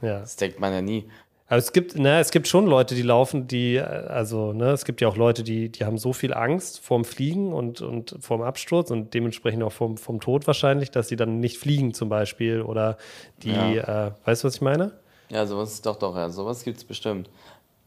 [0.00, 0.20] Ja.
[0.20, 1.08] Das denkt man ja nie.
[1.52, 5.02] Aber es gibt, ne, es gibt schon Leute, die laufen, die, also, ne, es gibt
[5.02, 8.90] ja auch Leute, die, die haben so viel Angst vorm Fliegen und, und vorm Absturz
[8.90, 12.96] und dementsprechend auch vom, vom Tod wahrscheinlich, dass sie dann nicht fliegen zum Beispiel oder
[13.42, 14.06] die, ja.
[14.06, 14.92] äh, weißt du, was ich meine?
[15.28, 17.28] Ja, sowas ist doch doch, ja, sowas gibt es bestimmt.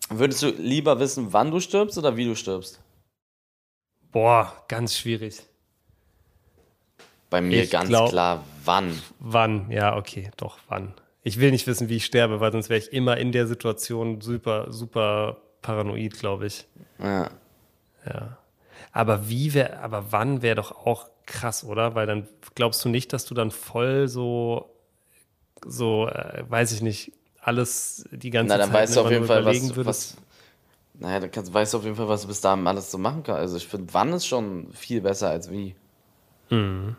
[0.10, 2.82] Würdest du lieber wissen, wann du stirbst oder wie du stirbst?
[4.12, 5.42] Boah, ganz schwierig.
[7.30, 9.02] Bei mir ich ganz glaub, klar, wann.
[9.20, 10.94] Wann, ja, okay, doch, wann
[11.26, 14.22] ich will nicht wissen, wie ich sterbe, weil sonst wäre ich immer in der Situation
[14.22, 16.68] super, super paranoid, glaube ich.
[17.00, 17.32] Ja.
[18.06, 18.38] Ja.
[18.92, 21.96] Aber wie wäre, aber wann wäre doch auch krass, oder?
[21.96, 24.70] Weil dann glaubst du nicht, dass du dann voll so,
[25.66, 27.12] so, äh, weiß ich nicht,
[27.46, 30.18] alles die ganze Na, dann Zeit weißt du auf jeden Fall, was, was,
[30.96, 33.22] naja, dann kannst, weißt du auf jeden Fall, was du bis dahin alles so machen
[33.24, 33.40] kannst.
[33.40, 35.76] Also ich finde, wann ist schon viel besser als wie.
[36.50, 36.96] Mhm.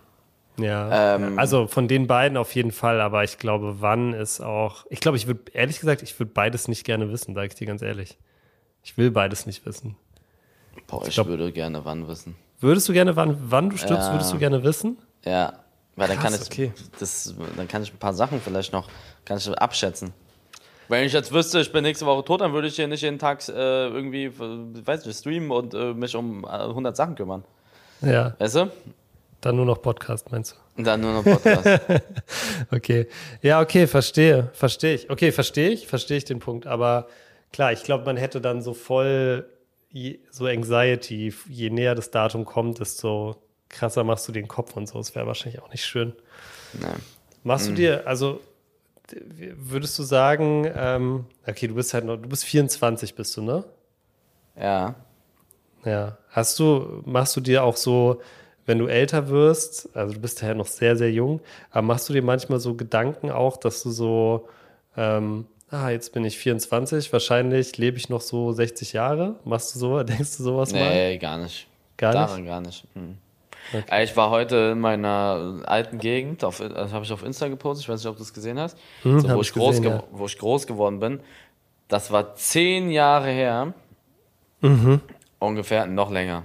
[0.59, 4.87] Ja, ähm, also von den beiden auf jeden Fall, aber ich glaube, wann ist auch.
[4.89, 7.67] Ich glaube, ich würde, ehrlich gesagt, ich würde beides nicht gerne wissen, sage ich dir
[7.67, 8.17] ganz ehrlich.
[8.83, 9.97] Ich will beides nicht wissen.
[10.87, 12.37] Boah, ich, ich glaub, würde gerne wann wissen.
[12.61, 14.13] Würdest du gerne, wann, wann du stirbst, ja.
[14.13, 14.97] würdest du gerne wissen?
[15.25, 15.65] Ja,
[15.97, 16.73] weil dann Krass, kann ich, okay.
[17.01, 18.89] das, dann kann ich ein paar Sachen vielleicht noch,
[19.25, 20.15] kann ich abschätzen.
[20.89, 23.19] Wenn ich jetzt wüsste, ich bin nächste Woche tot, dann würde ich hier nicht jeden
[23.19, 27.45] Tag äh, irgendwie, weiß nicht, streamen und äh, mich um 100 äh, Sachen kümmern.
[28.03, 28.35] Ja.
[28.39, 28.71] Weißt du?
[29.41, 30.83] Dann nur noch Podcast, meinst du?
[30.83, 31.81] Dann nur noch Podcast.
[32.71, 33.07] okay.
[33.43, 34.51] Ja, okay, verstehe.
[34.53, 35.11] Verstehe ich.
[35.11, 36.67] Okay, verstehe ich, verstehe ich den Punkt.
[36.67, 37.09] Aber
[37.53, 39.47] klar, ich glaube, man hätte dann so voll
[40.31, 43.37] so Anxiety, je näher das Datum kommt, desto
[43.71, 44.99] krasser machst du den Kopf und so.
[44.99, 46.13] Das wäre wahrscheinlich auch nicht schön.
[46.75, 47.01] Nein.
[47.45, 47.77] Machst du mhm.
[47.77, 48.41] dir, also
[49.57, 53.65] würdest du sagen, ähm, okay, du bist halt noch, du bist 24, bist du, ne?
[54.61, 54.95] Ja.
[55.85, 56.19] Ja.
[56.31, 58.21] Hast du, machst du dir auch so
[58.67, 61.41] wenn du älter wirst, also du bist ja noch sehr, sehr jung,
[61.71, 64.49] aber machst du dir manchmal so Gedanken auch, dass du so,
[64.97, 69.37] ähm, ah, jetzt bin ich 24, wahrscheinlich lebe ich noch so 60 Jahre.
[69.45, 70.91] Machst du so, denkst du sowas nee, mal?
[70.91, 71.69] Nee, gar nicht.
[71.97, 72.49] Gar Daran nicht?
[72.49, 72.85] gar nicht.
[72.95, 73.19] Hm.
[73.73, 74.05] Okay.
[74.05, 77.89] Ich war heute in meiner alten Gegend, auf, das habe ich auf Insta gepostet, ich
[77.89, 80.03] weiß nicht, ob du es gesehen hast, hm, so, wo, ich groß gesehen, ja.
[80.13, 81.21] wo ich groß geworden bin.
[81.89, 83.75] Das war zehn Jahre her.
[84.61, 85.01] Mhm.
[85.39, 86.45] Ungefähr, noch länger.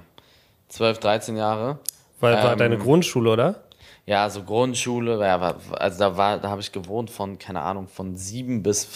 [0.69, 1.79] 12, 13 Jahre.
[2.19, 3.63] War, war ähm, deine Grundschule, oder?
[4.05, 8.15] Ja, so Grundschule, ja, also da war, da habe ich gewohnt von, keine Ahnung, von
[8.15, 8.87] sieben bis,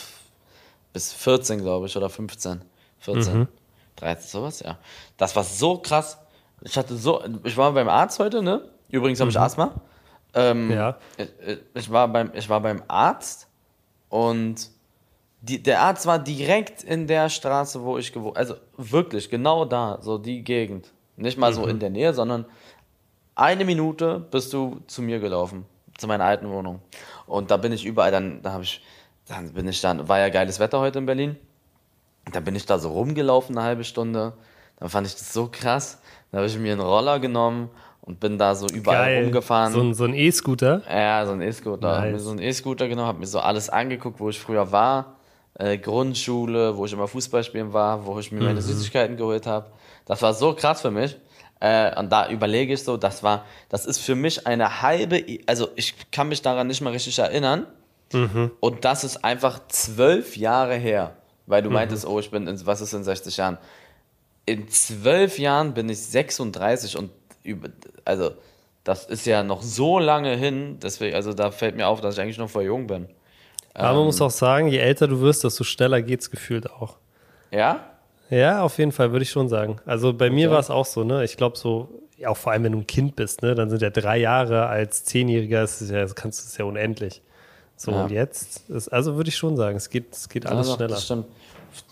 [0.93, 2.61] bis 14, glaube ich, oder 15.
[2.99, 3.39] 14.
[3.39, 3.47] Mhm.
[3.97, 4.77] 13, sowas, ja.
[5.17, 6.17] Das war so krass.
[6.65, 8.61] Ich hatte so, ich war beim Arzt heute, ne?
[8.89, 9.43] Übrigens habe ich mhm.
[9.43, 9.71] Asthma.
[10.33, 10.97] Ähm, ja.
[11.17, 11.29] Ich,
[11.75, 13.47] ich, war beim, ich war beim Arzt
[14.09, 14.69] und
[15.41, 19.99] die, der Arzt war direkt in der Straße, wo ich gewohnt Also wirklich, genau da,
[20.01, 20.91] so die Gegend.
[21.17, 21.55] Nicht mal mhm.
[21.55, 22.45] so in der Nähe, sondern
[23.35, 25.65] eine Minute bist du zu mir gelaufen,
[25.97, 26.81] zu meiner alten Wohnung.
[27.27, 28.81] Und da bin ich überall, dann, da habe ich,
[29.27, 31.35] dann bin ich dann, war ja geiles Wetter heute in Berlin.
[32.31, 34.33] Dann bin ich da so rumgelaufen eine halbe Stunde.
[34.79, 36.01] Dann fand ich das so krass.
[36.35, 37.69] Dann habe ich mir einen Roller genommen
[38.01, 39.23] und bin da so überall Geil.
[39.23, 39.71] rumgefahren.
[39.71, 40.81] So ein, so ein E-Scooter?
[40.85, 41.87] Ja, so ein E-Scooter.
[41.87, 42.01] Nice.
[42.01, 45.15] Hab mir so einen E-Scooter genommen, habe mir so alles angeguckt, wo ich früher war.
[45.53, 48.47] Äh, Grundschule, wo ich immer Fußball spielen war, wo ich mir mhm.
[48.47, 49.67] meine Süßigkeiten geholt habe.
[50.03, 51.15] Das war so krass für mich.
[51.61, 55.69] Äh, und da überlege ich so, das war, das ist für mich eine halbe, also
[55.77, 57.65] ich kann mich daran nicht mal richtig erinnern.
[58.11, 58.51] Mhm.
[58.59, 61.15] Und das ist einfach zwölf Jahre her,
[61.47, 61.75] weil du mhm.
[61.75, 63.57] meintest, oh, ich bin, in, was ist in 60 Jahren?
[64.45, 67.11] In zwölf Jahren bin ich 36 und
[67.43, 67.69] über,
[68.03, 68.31] also
[68.83, 72.21] das ist ja noch so lange hin, deswegen, also da fällt mir auf, dass ich
[72.21, 73.07] eigentlich noch voll jung bin.
[73.73, 76.97] Aber man muss auch sagen, je älter du wirst, desto schneller geht's gefühlt auch.
[77.51, 77.89] Ja?
[78.29, 79.77] Ja, auf jeden Fall, würde ich schon sagen.
[79.85, 81.23] Also bei mir war es auch so, ne?
[81.23, 81.89] Ich glaube so,
[82.25, 83.53] auch vor allem, wenn du ein Kind bist, ne?
[83.53, 87.21] Dann sind ja drei Jahre als Zehnjähriger, das, ist ja, kannst du es ja unendlich.
[87.75, 88.03] So, Ja.
[88.03, 90.91] und jetzt, ist, also würde ich schon sagen, es geht, es geht alles doch, schneller.
[90.91, 91.25] Das stimmt.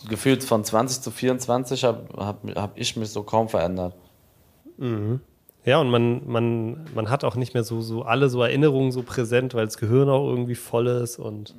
[0.09, 3.95] Gefühlt von 20 zu 24 habe hab, hab ich mich so kaum verändert.
[5.65, 9.03] Ja, und man, man, man hat auch nicht mehr so, so alle so Erinnerungen so
[9.03, 11.55] präsent, weil das Gehirn auch irgendwie voll ist und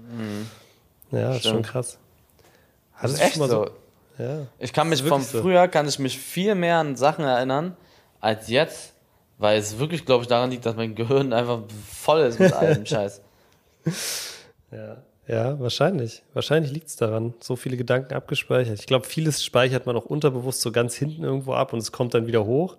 [1.10, 1.62] ja, ist schon Mhm.
[1.62, 1.98] Krass.
[3.00, 3.70] Das Hattest ist du echt mal so.
[4.18, 4.46] Ja.
[4.58, 5.40] Ich kann mich ist von so.
[5.40, 7.76] früher, kann ich mich viel mehr an Sachen erinnern,
[8.20, 8.94] als jetzt,
[9.38, 11.60] weil es wirklich, glaube ich, daran liegt, dass mein Gehirn einfach
[11.90, 13.22] voll ist mit allem Scheiß.
[14.70, 16.22] Ja, ja wahrscheinlich.
[16.32, 17.34] Wahrscheinlich liegt es daran.
[17.40, 18.78] So viele Gedanken abgespeichert.
[18.80, 22.14] Ich glaube, vieles speichert man auch unterbewusst so ganz hinten irgendwo ab und es kommt
[22.14, 22.76] dann wieder hoch.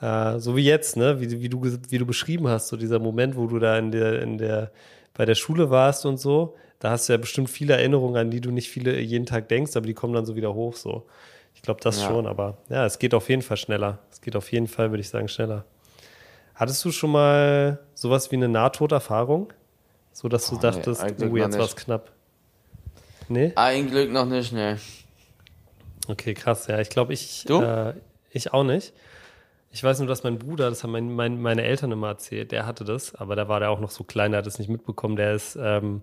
[0.00, 1.20] Äh, so wie jetzt, ne?
[1.20, 4.22] Wie, wie, du, wie du beschrieben hast, so dieser Moment, wo du da in der,
[4.22, 4.70] in der,
[5.14, 6.56] bei der Schule warst und so.
[6.80, 9.76] Da hast du ja bestimmt viele Erinnerungen, an die du nicht viele jeden Tag denkst,
[9.76, 10.74] aber die kommen dann so wieder hoch.
[10.76, 11.06] So.
[11.54, 12.08] Ich glaube, das Ja.
[12.08, 14.00] schon, aber ja, es geht auf jeden Fall schneller.
[14.10, 15.64] Es geht auf jeden Fall, würde ich sagen, schneller.
[16.54, 19.52] Hattest du schon mal sowas wie eine Nahtoderfahrung?
[20.14, 21.84] So dass du nee, dachtest, eigentlich oh, jetzt war's nicht.
[21.84, 22.12] knapp.
[23.28, 23.52] Nee?
[23.56, 24.78] Ein Glück noch nicht, ne.
[26.06, 26.68] Okay, krass.
[26.68, 27.94] Ja, ich glaube, ich, äh,
[28.30, 28.92] ich auch nicht.
[29.72, 32.64] Ich weiß nur, dass mein Bruder, das haben mein, mein, meine Eltern immer erzählt, der
[32.64, 35.16] hatte das, aber da war der auch noch so klein, der hat es nicht mitbekommen.
[35.16, 36.02] Der ist ähm,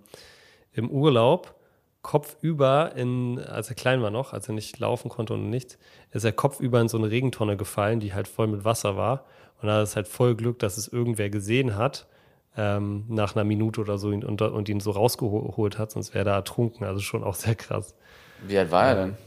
[0.74, 1.56] im Urlaub
[2.02, 5.78] kopfüber in, als er klein war noch, als er nicht laufen konnte und nichts,
[6.12, 9.26] ist er kopfüber in so eine Regentonne gefallen, die halt voll mit Wasser war.
[9.62, 12.08] Und da hat es halt voll Glück, dass es irgendwer gesehen hat,
[12.58, 16.36] ähm, nach einer Minute oder so unter, und ihn so rausgeholt hat, sonst wäre er
[16.36, 16.86] ertrunken.
[16.86, 17.96] Also schon auch sehr krass.
[18.42, 19.18] Wie alt war er denn?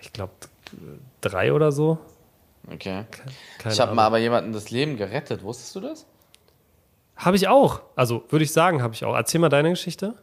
[0.00, 0.32] Ich glaube,
[1.20, 1.98] drei oder so.
[2.72, 3.04] Okay.
[3.58, 6.06] Keine ich habe mal aber jemanden das Leben gerettet, wusstest du das?
[7.16, 7.80] Habe ich auch.
[7.96, 9.14] Also würde ich sagen, habe ich auch.
[9.14, 10.14] Erzähl mal deine Geschichte.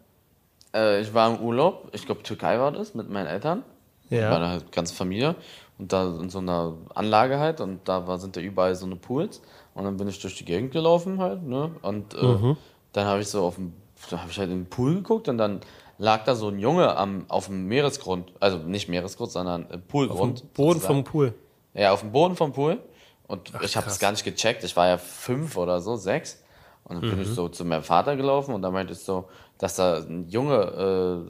[0.74, 3.64] Äh, ich war im Urlaub, ich glaube Türkei war das, mit meinen Eltern.
[4.10, 4.32] Ja.
[4.32, 5.36] Meine halt ganze Familie.
[5.78, 7.62] Und da in so einer Anlage halt.
[7.62, 9.42] Und da war, sind da überall so eine Pools.
[9.80, 11.42] Und dann bin ich durch die Gegend gelaufen halt.
[11.44, 11.72] Ne?
[11.82, 12.58] Und äh, Mhm.
[12.92, 13.72] dann habe ich so auf dem,
[14.10, 15.62] da habe ich halt in den Pool geguckt und dann
[15.98, 18.30] lag da so ein Junge am, auf dem Meeresgrund.
[18.42, 20.54] Also nicht Meeresgrund, sondern äh, Poolgrund.
[20.54, 20.96] Boden sozusagen.
[20.96, 21.34] vom Pool.
[21.74, 22.78] Ja, auf dem Boden vom Pool.
[23.28, 24.66] Und ich habe es gar nicht gecheckt.
[24.66, 26.44] Ich war ja fünf oder so, sechs.
[26.84, 27.10] Und dann Mhm.
[27.12, 30.28] bin ich so zu meinem Vater gelaufen und da meinte ich so, dass da ein
[30.28, 30.56] Junge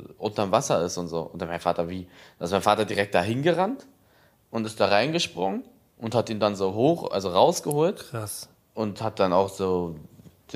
[0.08, 1.22] äh, unterm Wasser ist und so.
[1.22, 2.08] Und dann mein Vater, wie?
[2.40, 3.86] Da ist mein Vater direkt da hingerannt
[4.50, 5.64] und ist da reingesprungen
[6.00, 8.50] und hat ihn dann so hoch, also rausgeholt Krass.
[8.74, 9.96] und hat dann auch so,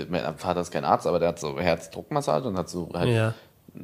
[0.10, 3.34] mein Vater ist kein Arzt, aber der hat so Herzdruckmassage und hat so halt Ja.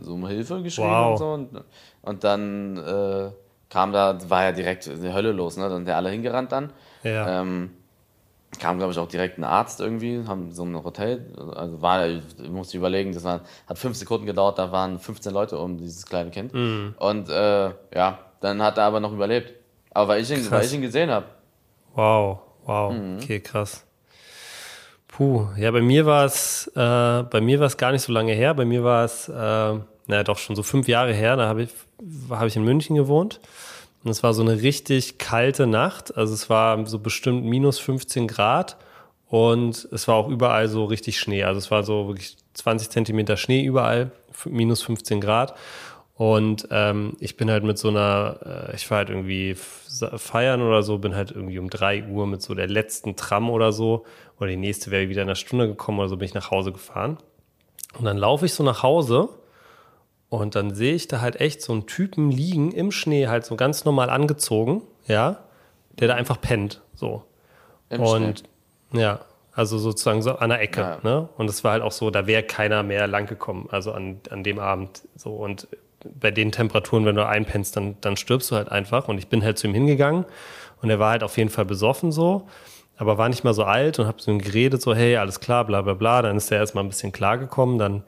[0.02, 1.12] so um Hilfe geschrieben Wow.
[1.12, 1.26] und so.
[1.34, 1.64] Und,
[2.02, 3.30] und dann äh,
[3.70, 5.64] kam da, war ja direkt die Hölle los, ne?
[5.64, 6.74] Dann sind ja alle hingerannt dann.
[7.04, 7.42] Ja.
[7.42, 7.72] Ähm,
[8.60, 11.24] kam, glaube ich, auch direkt ein Arzt irgendwie, haben so ein Hotel,
[11.56, 15.60] also war, ich musste überlegen, das war, hat fünf Sekunden gedauert, da waren 15 Leute
[15.60, 16.52] um dieses kleine Kind.
[16.56, 16.96] Mhm.
[16.98, 19.54] Und äh, ja, dann hat er aber noch überlebt.
[19.92, 20.52] Aber weil ich ihn, Krass.
[20.52, 21.26] weil ich ihn gesehen habe.
[22.00, 22.40] Wow.
[22.66, 22.94] Wow.
[22.94, 23.18] Mhm.
[23.18, 23.86] Okay, krass.
[25.10, 25.48] Puh.
[25.58, 28.54] Ja, bei mir war es, äh, bei mir war es gar nicht so lange her.
[28.54, 31.36] Bei mir war es, äh, naja, doch schon so fünf Jahre her.
[31.36, 31.72] Da habe ich,
[32.30, 33.42] habe ich in München gewohnt.
[34.04, 36.16] Und es war so eine richtig kalte Nacht.
[36.16, 38.78] Also es war so bestimmt minus 15 Grad.
[39.28, 41.44] Und es war auch überall so richtig Schnee.
[41.44, 44.12] Also es war so wirklich 20 Zentimeter Schnee überall,
[44.46, 45.54] minus 15 Grad.
[46.20, 50.84] Und ähm, ich bin halt mit so einer, äh, ich war halt irgendwie feiern oder
[50.84, 54.04] so, bin halt irgendwie um drei Uhr mit so der letzten Tram oder so,
[54.38, 56.74] oder die nächste wäre wieder in einer Stunde gekommen oder so, bin ich nach Hause
[56.74, 57.20] gefahren.
[57.98, 59.30] Und dann laufe ich so nach Hause
[60.28, 63.56] und dann sehe ich da halt echt so einen Typen liegen im Schnee, halt so
[63.56, 65.38] ganz normal angezogen, ja,
[66.00, 67.24] der da einfach pennt, so.
[67.88, 68.44] Im Und
[68.92, 69.04] Schnee.
[69.04, 69.22] ja,
[69.54, 70.82] also sozusagen so an der Ecke.
[70.82, 71.00] Ja.
[71.02, 71.30] Ne?
[71.38, 74.44] Und es war halt auch so, da wäre keiner mehr lang gekommen, also an, an
[74.44, 75.08] dem Abend.
[75.16, 75.70] So und
[76.04, 79.08] bei den Temperaturen, wenn du einpennst, dann, dann stirbst du halt einfach.
[79.08, 80.26] Und ich bin halt zu ihm hingegangen
[80.82, 82.48] und er war halt auf jeden Fall besoffen so,
[82.98, 85.66] aber war nicht mal so alt und hab so ihm geredet, so, hey, alles klar,
[85.66, 86.22] bla bla bla.
[86.22, 88.04] Dann ist er erstmal ein bisschen klargekommen, dann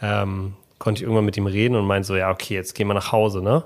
[0.00, 2.94] ähm, konnte ich irgendwann mit ihm reden und meinte so, ja, okay, jetzt gehen wir
[2.94, 3.64] nach Hause, ne?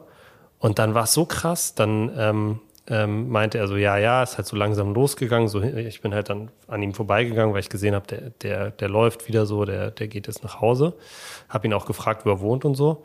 [0.58, 4.36] Und dann war es so krass, dann ähm, ähm, meinte er so, ja, ja, ist
[4.36, 5.48] halt so langsam losgegangen.
[5.48, 8.88] So, ich bin halt dann an ihm vorbeigegangen, weil ich gesehen habe, der, der, der
[8.88, 10.94] läuft wieder so, der, der geht jetzt nach Hause.
[11.48, 13.04] Hab ihn auch gefragt, wo er wohnt und so.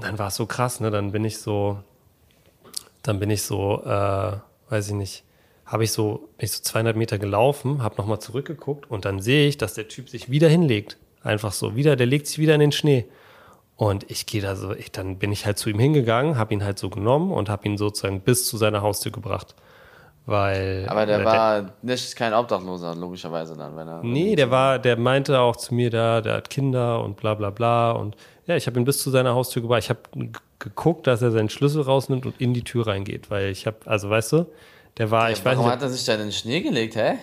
[0.00, 0.90] Dann war es so krass, ne?
[0.90, 1.78] Dann bin ich so,
[3.02, 4.32] dann bin ich so, äh,
[4.70, 5.24] weiß ich nicht,
[5.66, 9.48] habe ich so, bin ich so 200 Meter gelaufen, habe nochmal zurückgeguckt und dann sehe
[9.48, 10.98] ich, dass der Typ sich wieder hinlegt.
[11.22, 13.06] Einfach so, wieder, der legt sich wieder in den Schnee.
[13.76, 16.62] Und ich gehe da so, ich, dann bin ich halt zu ihm hingegangen, habe ihn
[16.62, 19.54] halt so genommen und habe ihn sozusagen bis zu seiner Haustür gebracht.
[20.26, 24.02] Weil, Aber der äh, war nicht kein Obdachloser, logischerweise dann, wenn er.
[24.02, 27.50] Nee, der war, der meinte auch zu mir da, der hat Kinder und bla bla
[27.50, 27.90] bla.
[27.90, 29.82] Und ja, ich habe ihn bis zu seiner Haustür gebracht.
[29.82, 30.00] Ich habe
[30.58, 33.30] geguckt, dass er seinen Schlüssel rausnimmt und in die Tür reingeht.
[33.30, 34.46] Weil ich habe, also weißt du,
[34.98, 37.18] der war, ich weiß Warum hat er sich da in den Schnee gelegt, hä?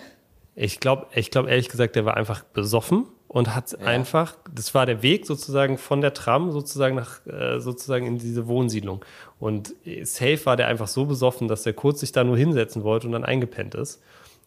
[0.54, 4.84] ich glaube, ich glaube ehrlich gesagt, der war einfach besoffen und hat einfach, das war
[4.84, 9.02] der Weg sozusagen von der Tram sozusagen nach, äh, sozusagen in diese Wohnsiedlung.
[9.40, 12.84] Und äh, safe war der einfach so besoffen, dass der kurz sich da nur hinsetzen
[12.84, 14.02] wollte und dann eingepennt ist.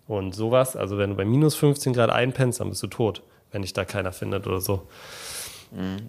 [0.08, 3.64] Und sowas, also wenn du bei minus 15 Grad einpennst, dann bist du tot, wenn
[3.64, 4.84] dich da keiner findet oder so.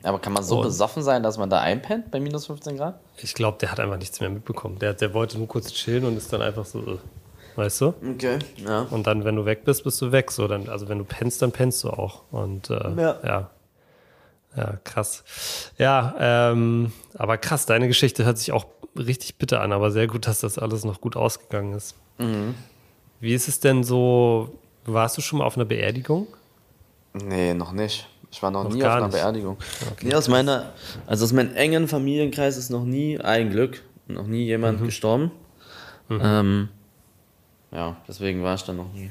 [0.03, 3.01] Aber kann man so Und- besoffen sein, dass man da einpennt bei minus 15 Grad?
[3.19, 4.79] Ich glaube, der hat einfach nichts mehr mitbekommen.
[4.79, 6.99] Der, der wollte nur kurz chillen und ist dann einfach so, äh,
[7.57, 7.95] weißt du?
[8.15, 8.83] Okay, ja.
[8.91, 10.31] Und dann, wenn du weg bist, bist du weg.
[10.31, 12.23] So, dann, also wenn du pennst, dann pennst du auch.
[12.31, 13.19] Und äh, Ja.
[13.25, 13.51] ja.
[14.57, 14.79] ja.
[14.85, 15.25] krass.
[15.79, 20.27] Ja, ähm, aber krass, deine Geschichte hört sich auch richtig bitter an, aber sehr gut,
[20.27, 21.97] dass das alles noch gut ausgegangen ist.
[22.19, 22.55] Mhm.
[23.21, 24.59] Wie ist es denn so?
[24.85, 26.29] Warst du schon mal auf einer Beerdigung?
[27.15, 28.07] Nee, noch nicht.
[28.37, 29.16] Ich war noch, Noch nie auf einer nicht.
[29.16, 29.57] Beerdigung.
[30.03, 30.75] nee, aus meiner,
[31.07, 34.85] also aus meinem engen Familienkreis ist noch nie, ein Glück, noch nie jemand Mhm.
[34.85, 35.31] gestorben.
[36.11, 36.68] Ähm,
[37.72, 39.11] ja, deswegen war ich da noch nie.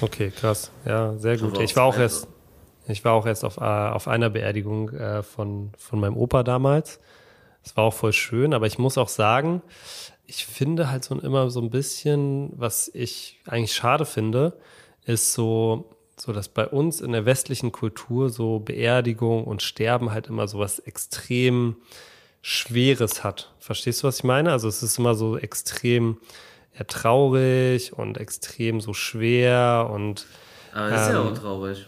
[0.00, 0.70] Okay, krass.
[0.86, 1.50] Ja, sehr gut.
[1.50, 2.28] Also Ich war auch auf- erst,
[2.88, 6.98] ich war auch erst auf, äh, auf einer Beerdigung äh, von, von meinem Opa damals.
[7.62, 9.60] Es war auch voll schön, aber ich muss auch sagen,
[10.26, 14.54] ich finde halt so immer so ein bisschen, was ich eigentlich schade finde,
[15.04, 20.28] ist so, so dass bei uns in der westlichen Kultur so Beerdigung und Sterben halt
[20.28, 21.76] immer so was extrem
[22.42, 23.52] Schweres hat.
[23.58, 24.52] Verstehst du, was ich meine?
[24.52, 26.18] Also es ist immer so extrem
[26.86, 30.26] traurig und extrem so schwer und
[30.72, 31.86] Aber das ist ja Ähm, auch traurig.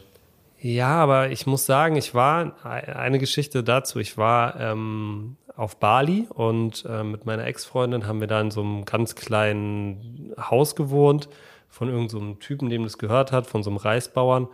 [0.60, 3.98] ja, aber ich muss sagen, ich war eine Geschichte dazu.
[3.98, 8.60] Ich war ähm, auf Bali und äh, mit meiner Ex-Freundin haben wir da in so
[8.62, 11.28] einem ganz kleinen Haus gewohnt
[11.68, 14.48] von irgendeinem so Typen, dem das gehört hat, von so einem Reisbauern.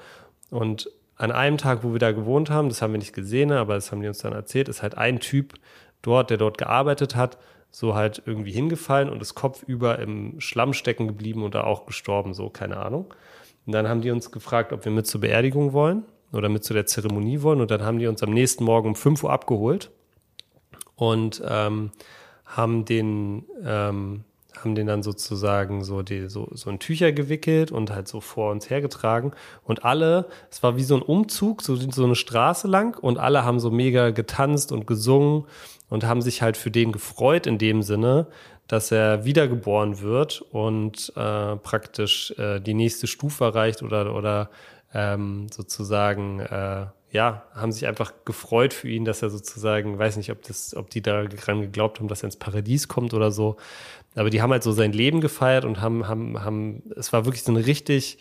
[0.51, 3.75] Und an einem Tag, wo wir da gewohnt haben, das haben wir nicht gesehen, aber
[3.75, 5.55] das haben die uns dann erzählt, ist halt ein Typ
[6.03, 7.39] dort, der dort gearbeitet hat,
[7.71, 12.35] so halt irgendwie hingefallen und ist kopfüber im Schlamm stecken geblieben und da auch gestorben,
[12.35, 13.13] so, keine Ahnung.
[13.67, 16.75] Und dann haben die uns gefragt, ob wir mit zur Beerdigung wollen oder mit zu
[16.75, 17.61] der Zeremonie wollen.
[17.61, 19.91] Und dann haben die uns am nächsten Morgen um 5 Uhr abgeholt
[20.97, 21.91] und ähm,
[22.45, 24.25] haben den, ähm,
[24.57, 28.51] haben den dann sozusagen so, die, so, so in Tücher gewickelt und halt so vor
[28.51, 29.33] uns hergetragen.
[29.65, 33.45] Und alle, es war wie so ein Umzug, so, so eine Straße lang und alle
[33.45, 35.45] haben so mega getanzt und gesungen
[35.89, 38.27] und haben sich halt für den gefreut in dem Sinne,
[38.67, 44.51] dass er wiedergeboren wird und äh, praktisch äh, die nächste Stufe erreicht oder, oder
[44.95, 50.31] ähm, sozusagen, äh, ja, haben sich einfach gefreut für ihn, dass er sozusagen, weiß nicht,
[50.31, 53.57] ob, das, ob die daran geglaubt haben, dass er ins Paradies kommt oder so.
[54.15, 57.43] Aber die haben halt so sein Leben gefeiert und haben, haben, haben, es war wirklich
[57.43, 58.19] so eine richtig,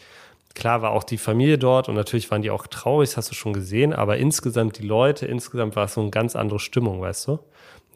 [0.55, 3.35] klar war auch die Familie dort und natürlich waren die auch traurig, das hast du
[3.35, 7.27] schon gesehen, aber insgesamt die Leute, insgesamt war es so eine ganz andere Stimmung, weißt
[7.27, 7.39] du?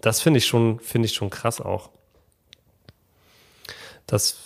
[0.01, 1.89] Das finde ich schon, finde ich schon krass auch.
[4.05, 4.37] Das,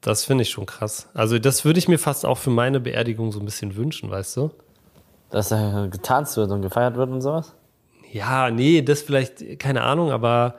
[0.00, 1.08] das finde ich schon krass.
[1.14, 4.36] Also das würde ich mir fast auch für meine Beerdigung so ein bisschen wünschen, weißt
[4.38, 4.50] du?
[5.30, 7.54] Dass da getanzt wird und gefeiert wird und sowas?
[8.12, 10.54] Ja, nee, das vielleicht, keine Ahnung, aber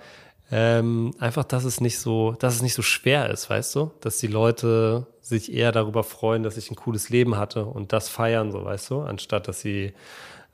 [0.51, 3.91] ähm, einfach, dass es nicht so, dass es nicht so schwer ist, weißt du?
[4.01, 8.10] Dass die Leute sich eher darüber freuen, dass ich ein cooles Leben hatte und das
[8.10, 9.93] feiern, so weißt du, anstatt dass sie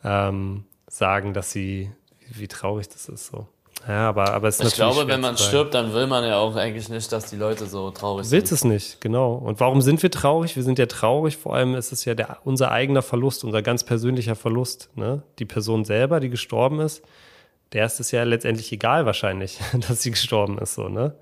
[0.04, 1.92] ähm, sagen, dass sie,
[2.30, 3.48] wie traurig das ist, so.
[3.88, 6.56] Ja, aber, aber es ist Ich glaube, wenn man stirbt, dann will man ja auch
[6.56, 8.58] eigentlich nicht, dass die Leute so traurig Willst sind.
[8.58, 9.34] es nicht, genau.
[9.34, 10.56] Und warum sind wir traurig?
[10.56, 13.84] Wir sind ja traurig, vor allem ist es ja der, unser eigener Verlust, unser ganz
[13.84, 14.90] persönlicher Verlust.
[14.96, 15.24] Ne?
[15.40, 17.02] Die Person selber, die gestorben ist,
[17.74, 21.16] der ist es ja letztendlich egal wahrscheinlich, dass sie gestorben ist, so, ne?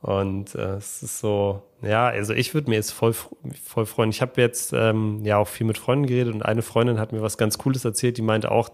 [0.00, 4.10] Und äh, es ist so, ja, also ich würde mir jetzt voll, voll freuen.
[4.10, 7.22] Ich habe jetzt ähm, ja auch viel mit Freunden geredet und eine Freundin hat mir
[7.22, 8.68] was ganz Cooles erzählt, die meinte auch,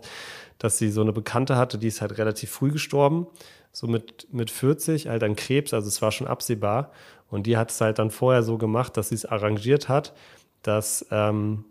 [0.58, 3.28] dass sie so eine Bekannte hatte, die ist halt relativ früh gestorben,
[3.70, 6.90] so mit, mit 40, halt an Krebs, also es war schon absehbar.
[7.28, 10.12] Und die hat es halt dann vorher so gemacht, dass sie es arrangiert hat,
[10.62, 11.64] dass ähm,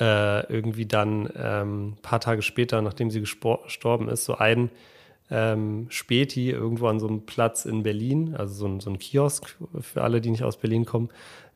[0.00, 4.70] äh, irgendwie dann ähm, paar Tage später, nachdem sie gestorben ist, so ein
[5.30, 9.56] ähm, Späti irgendwo an so einem Platz in Berlin, also so ein, so ein Kiosk
[9.80, 11.08] für alle, die nicht aus Berlin kommen,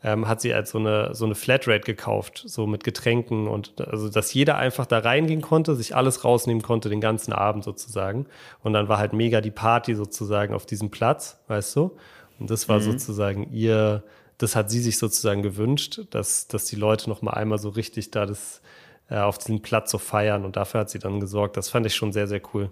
[0.03, 4.09] ähm, hat sie als so eine, so eine Flatrate gekauft, so mit Getränken und also,
[4.09, 8.27] dass jeder einfach da reingehen konnte, sich alles rausnehmen konnte, den ganzen Abend sozusagen.
[8.63, 11.97] Und dann war halt mega die Party sozusagen auf diesem Platz, weißt du?
[12.39, 14.03] Und das war sozusagen ihr,
[14.39, 18.11] das hat sie sich sozusagen gewünscht, dass, dass die Leute noch mal einmal so richtig
[18.11, 18.61] da das
[19.09, 21.57] äh, auf diesem Platz so feiern und dafür hat sie dann gesorgt.
[21.57, 22.71] Das fand ich schon sehr, sehr cool,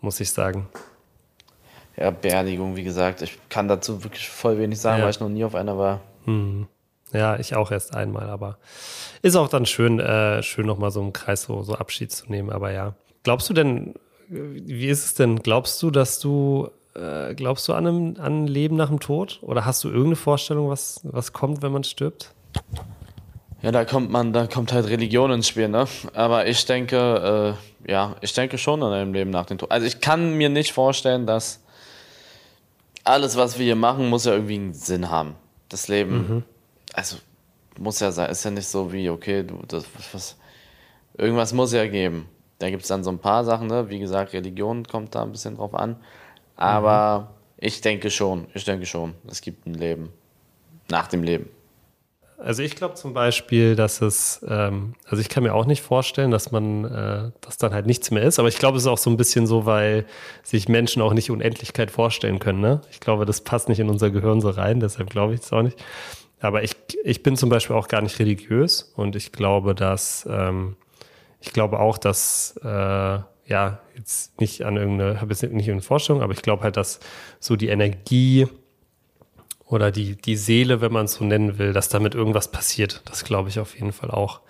[0.00, 0.68] muss ich sagen.
[1.96, 5.04] Ja, Beerdigung, wie gesagt, ich kann dazu wirklich voll wenig sagen, ja.
[5.04, 6.02] weil ich noch nie auf einer war.
[6.24, 6.66] Hm.
[7.12, 8.58] Ja, ich auch erst einmal, aber
[9.22, 12.50] ist auch dann schön, äh, schön nochmal so im Kreis so, so Abschied zu nehmen.
[12.50, 12.94] Aber ja.
[13.22, 13.94] Glaubst du denn,
[14.28, 15.36] wie ist es denn?
[15.36, 19.38] Glaubst du, dass du, äh, glaubst du an, einem, an ein Leben nach dem Tod?
[19.42, 22.32] Oder hast du irgendeine Vorstellung, was, was kommt, wenn man stirbt?
[23.62, 25.86] Ja, da kommt man, da kommt halt Religion ins Spiel, ne?
[26.14, 29.70] Aber ich denke, äh, ja, ich denke schon an einem Leben nach dem Tod.
[29.70, 31.60] Also ich kann mir nicht vorstellen, dass
[33.04, 35.36] alles, was wir hier machen, muss ja irgendwie einen Sinn haben.
[35.68, 36.42] Das Leben, mhm.
[36.92, 37.16] also
[37.78, 40.36] muss ja sein, ist ja nicht so wie, okay, du, das, was,
[41.16, 42.28] irgendwas muss ja geben.
[42.58, 43.90] Da gibt es dann so ein paar Sachen, ne?
[43.90, 45.96] Wie gesagt, Religion kommt da ein bisschen drauf an.
[46.56, 47.26] Aber mhm.
[47.58, 50.12] ich denke schon, ich denke schon, es gibt ein Leben
[50.88, 51.48] nach dem Leben.
[52.38, 56.30] Also ich glaube zum Beispiel, dass es, ähm, also ich kann mir auch nicht vorstellen,
[56.30, 58.38] dass man, äh, dass dann halt nichts mehr ist.
[58.38, 60.04] Aber ich glaube, es ist auch so ein bisschen so, weil
[60.42, 62.60] sich Menschen auch nicht Unendlichkeit vorstellen können.
[62.60, 62.82] Ne?
[62.90, 64.80] Ich glaube, das passt nicht in unser Gehirn so rein.
[64.80, 65.82] Deshalb glaube ich es auch nicht.
[66.40, 70.76] Aber ich, ich bin zum Beispiel auch gar nicht religiös und ich glaube, dass ähm,
[71.40, 76.22] ich glaube auch, dass äh, ja jetzt nicht an irgendeine, habe jetzt nicht irgendeine Vorstellung,
[76.22, 77.00] aber ich glaube halt, dass
[77.40, 78.46] so die Energie
[79.66, 83.02] oder die, die Seele, wenn man es so nennen will, dass damit irgendwas passiert.
[83.06, 84.40] Das glaube ich auf jeden Fall auch.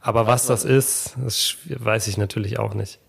[0.00, 3.00] Aber was, was das ist, das weiß ich natürlich auch nicht.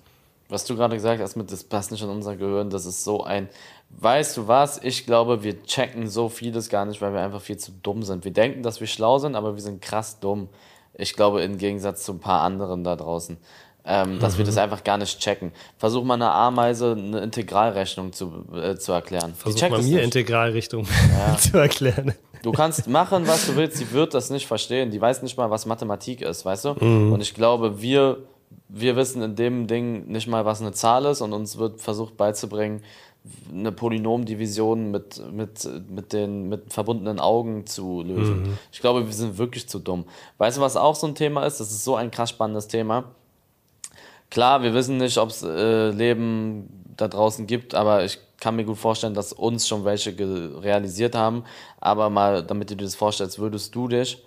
[0.50, 3.24] Was du gerade gesagt hast, mit das passt nicht in unser Gehirn, das ist so
[3.24, 3.48] ein.
[3.90, 4.84] Weißt du was?
[4.84, 8.26] Ich glaube, wir checken so vieles gar nicht, weil wir einfach viel zu dumm sind.
[8.26, 10.50] Wir denken, dass wir schlau sind, aber wir sind krass dumm.
[10.94, 13.38] Ich glaube, im Gegensatz zu ein paar anderen da draußen
[13.84, 14.40] ähm, dass mhm.
[14.40, 14.62] wir das mhm.
[14.62, 15.52] einfach gar nicht checken.
[15.78, 19.34] Versuch mal einer Ameise eine Integralrechnung zu, äh, zu erklären.
[19.36, 20.86] Versuch mal mir Integralrichtung
[21.18, 21.38] ja.
[21.38, 22.14] zu erklären.
[22.44, 24.92] Du kannst machen, was du willst, sie wird das nicht verstehen.
[24.92, 26.76] Die weiß nicht mal, was Mathematik ist, weißt du?
[26.80, 27.14] Mhm.
[27.14, 28.18] Und ich glaube, wir,
[28.68, 32.18] wir wissen in dem Ding nicht mal, was eine Zahl ist und uns wird versucht
[32.18, 32.84] beizubringen,
[33.52, 38.42] eine Polynomdivision mit, mit, mit den mit verbundenen Augen zu lösen.
[38.42, 38.58] Mhm.
[38.72, 40.06] Ich glaube, wir sind wirklich zu dumm.
[40.40, 41.60] Weißt du, was auch so ein Thema ist?
[41.60, 43.06] Das ist so ein krass spannendes Thema
[44.32, 48.64] Klar, wir wissen nicht, ob es äh, Leben da draußen gibt, aber ich kann mir
[48.64, 50.16] gut vorstellen, dass uns schon welche
[50.64, 51.44] realisiert haben.
[51.80, 54.24] Aber mal, damit du dir das vorstellst, würdest du dich,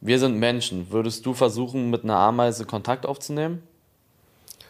[0.00, 3.62] wir sind Menschen, würdest du versuchen, mit einer Ameise Kontakt aufzunehmen?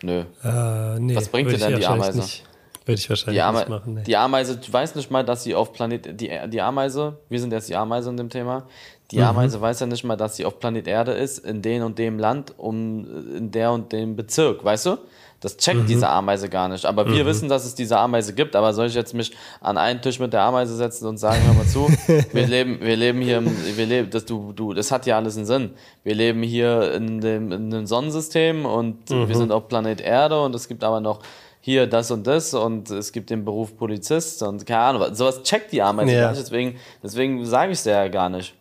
[0.03, 0.25] Nö.
[0.43, 2.19] Äh, nee, Was bringt dir denn die Ameise?
[2.19, 2.45] Nicht.
[2.89, 3.95] Würde ich wahrscheinlich die Ame nicht machen.
[3.95, 4.03] Nee.
[4.05, 6.19] Die Ameise, du weißt nicht mal, dass sie auf Planet.
[6.19, 8.67] Die, die Ameise, wir sind jetzt die Ameise in dem Thema.
[9.11, 9.25] Die mhm.
[9.25, 12.19] Ameise weiß ja nicht mal, dass sie auf Planet Erde ist, in dem und dem
[12.19, 14.97] Land, um in der und dem Bezirk, weißt du?
[15.41, 15.87] Das checkt mhm.
[15.87, 16.87] diese Ameise gar nicht.
[16.87, 17.29] Aber wir mhm.
[17.29, 18.57] wissen, dass es diese Ameise gibt.
[18.57, 21.53] Aber soll ich jetzt mich an einen Tisch mit der Ameise setzen und sagen, hör
[21.53, 21.89] mal zu,
[22.33, 25.45] wir leben, wir leben hier, wir leben, das, du, du, das hat ja alles einen
[25.45, 25.71] Sinn.
[26.05, 29.35] Wir leben hier in dem, in dem Sonnensystem und wir mhm.
[29.35, 31.21] sind auf Planet Erde und es gibt aber noch
[31.61, 35.15] hier das und das und es gibt den Beruf Polizist und keine Ahnung.
[35.15, 36.21] Sowas checkt die Ameise ja.
[36.23, 36.43] gar nicht.
[36.43, 38.55] Deswegen, deswegen sage ich es ja gar nicht.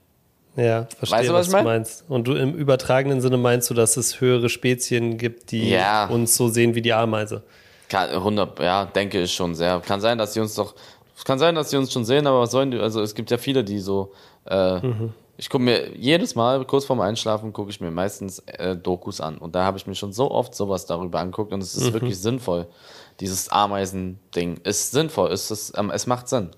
[0.58, 2.04] Ja, verstehe, weißt du, was, was du meinst.
[2.10, 6.08] Und du im übertragenen Sinne meinst du, dass es höhere Spezien gibt, die ja.
[6.08, 7.43] uns so sehen wie die Ameise?
[7.89, 9.80] Kann, 100, ja, denke ich schon sehr.
[9.86, 10.74] Kann sein, dass sie uns doch,
[11.26, 13.38] kann sein, dass sie uns schon sehen, aber was sollen die, also es gibt ja
[13.38, 14.12] viele, die so,
[14.50, 15.14] äh, mhm.
[15.38, 19.38] Ich gucke mir jedes Mal, kurz vorm Einschlafen, gucke ich mir meistens äh, Dokus an.
[19.38, 21.93] Und da habe ich mir schon so oft sowas darüber angeguckt und es ist mhm.
[21.93, 22.67] wirklich sinnvoll.
[23.19, 26.49] Dieses Ameisen-Ding ist sinnvoll, es, ist, ähm, es macht Sinn.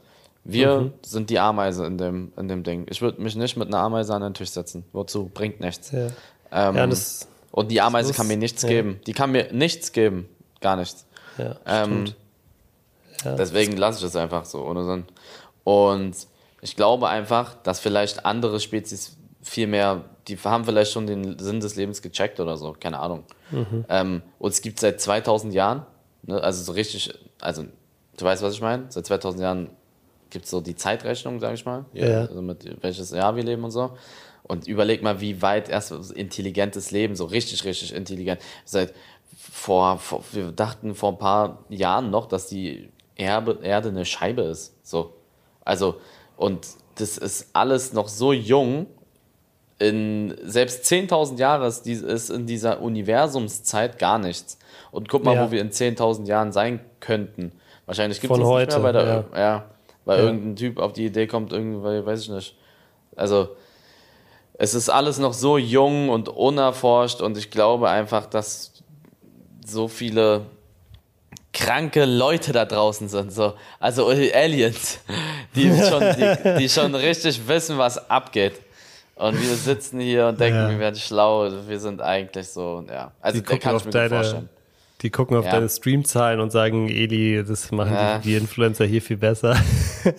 [0.45, 0.93] Wir mhm.
[1.01, 2.87] sind die Ameise in dem, in dem Ding.
[2.89, 4.85] Ich würde mich nicht mit einer Ameise an den Tisch setzen.
[4.93, 5.29] Wozu?
[5.33, 5.91] Bringt nichts.
[5.91, 6.07] Ja.
[6.51, 8.69] Ähm, ja, das, und die Ameise kann mir nichts ja.
[8.69, 9.01] geben.
[9.05, 10.29] Die kann mir nichts geben.
[10.61, 11.05] Gar nichts.
[11.37, 12.13] Ja, ähm,
[13.25, 15.05] deswegen lasse ich es einfach so, ohne Sinn.
[15.63, 16.15] Und
[16.61, 21.59] ich glaube einfach, dass vielleicht andere Spezies viel mehr, die haben vielleicht schon den Sinn
[21.59, 23.23] des Lebens gecheckt oder so, keine Ahnung.
[23.51, 23.85] Mhm.
[23.89, 25.85] Ähm, und es gibt seit 2000 Jahren,
[26.23, 27.63] ne, also so richtig, also
[28.17, 28.85] du weißt, was ich meine?
[28.89, 29.69] Seit 2000 Jahren
[30.29, 32.21] gibt es so die Zeitrechnung, sage ich mal, ja.
[32.21, 33.91] also mit welches Jahr wir leben und so.
[34.43, 38.41] Und überleg mal, wie weit erst intelligentes Leben, so richtig, richtig intelligent.
[38.65, 38.93] Seit
[39.37, 44.41] vor, vor, wir dachten vor ein paar Jahren noch, dass die Erbe, Erde eine Scheibe
[44.43, 44.73] ist.
[44.81, 45.13] So.
[45.63, 46.01] Also,
[46.39, 48.87] und das ist alles noch so jung.
[49.77, 54.57] In selbst 10.000 Jahre ist in dieser Universumszeit gar nichts.
[54.91, 55.45] Und guck mal, ja.
[55.45, 57.51] wo wir in 10.000 Jahren sein könnten.
[57.85, 59.05] Wahrscheinlich gibt es nicht mehr bei der.
[59.05, 59.39] Ja.
[59.39, 59.65] ja
[60.05, 60.25] weil ja.
[60.25, 62.57] irgendein Typ auf die Idee kommt, irgendwie, weiß ich nicht.
[63.17, 63.49] Also,
[64.53, 68.73] es ist alles noch so jung und unerforscht und ich glaube einfach, dass
[69.65, 70.45] so viele
[71.53, 74.99] kranke Leute da draußen sind, so, also Aliens,
[75.55, 78.53] die schon, die, die schon richtig wissen, was abgeht.
[79.15, 80.69] Und wir sitzen hier und denken, ja.
[80.69, 83.11] wir werden schlau, wir sind eigentlich so, ja.
[83.19, 84.49] Also, die kann ich mir deine, vorstellen
[85.01, 85.51] Die gucken auf Ja.
[85.51, 88.19] deine Streamzahlen und sagen, Eli, das machen Ja.
[88.19, 89.57] die, die Influencer hier viel besser.
[90.05, 90.11] Na,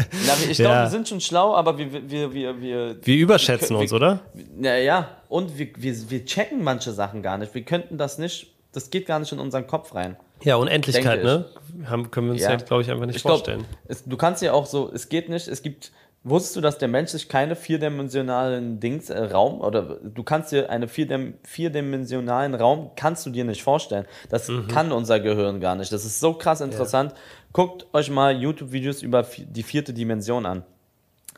[0.50, 0.66] ich Ja.
[0.66, 4.20] glaube, wir sind schon schlau, aber wir, wir, wir, wir, Wir überschätzen wir- uns, oder?
[4.58, 7.54] Naja, und wir, wir, wir checken manche Sachen gar nicht.
[7.54, 10.16] Wir könnten das nicht, das geht gar nicht in unseren Kopf rein.
[10.42, 11.46] Ja, Unendlichkeit, ne?
[11.86, 12.50] Haben, können wir uns Ja.
[12.50, 13.64] ja, glaube ich, einfach nicht Ich glaub, vorstellen.
[13.88, 15.92] Es, du kannst ja auch so, es geht nicht, es gibt,
[16.24, 20.68] wusstest du, dass der Mensch sich keine vierdimensionalen Dings, äh, Raum, oder du kannst dir
[20.70, 24.06] einen vierdem, vierdimensionalen Raum, kannst du dir nicht vorstellen.
[24.28, 24.68] Das Mhm.
[24.68, 25.92] kann unser Gehirn gar nicht.
[25.92, 27.14] Das ist so krass interessant.
[27.52, 30.64] Guckt euch mal YouTube-Videos über die vierte Dimension an.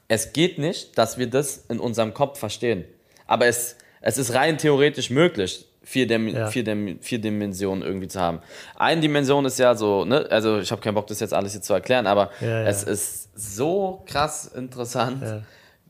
[0.09, 2.85] Es geht nicht, dass wir das in unserem Kopf verstehen.
[3.27, 6.47] Aber es, es ist rein theoretisch möglich, vier, Dim Ja.
[6.47, 8.41] vier, Dim vier Dimensionen irgendwie zu haben.
[8.77, 11.63] Eine Dimension ist ja so, ne, also ich habe keinen Bock, das jetzt alles hier
[11.63, 15.23] zu erklären, aber Ja, es ist so krass interessant.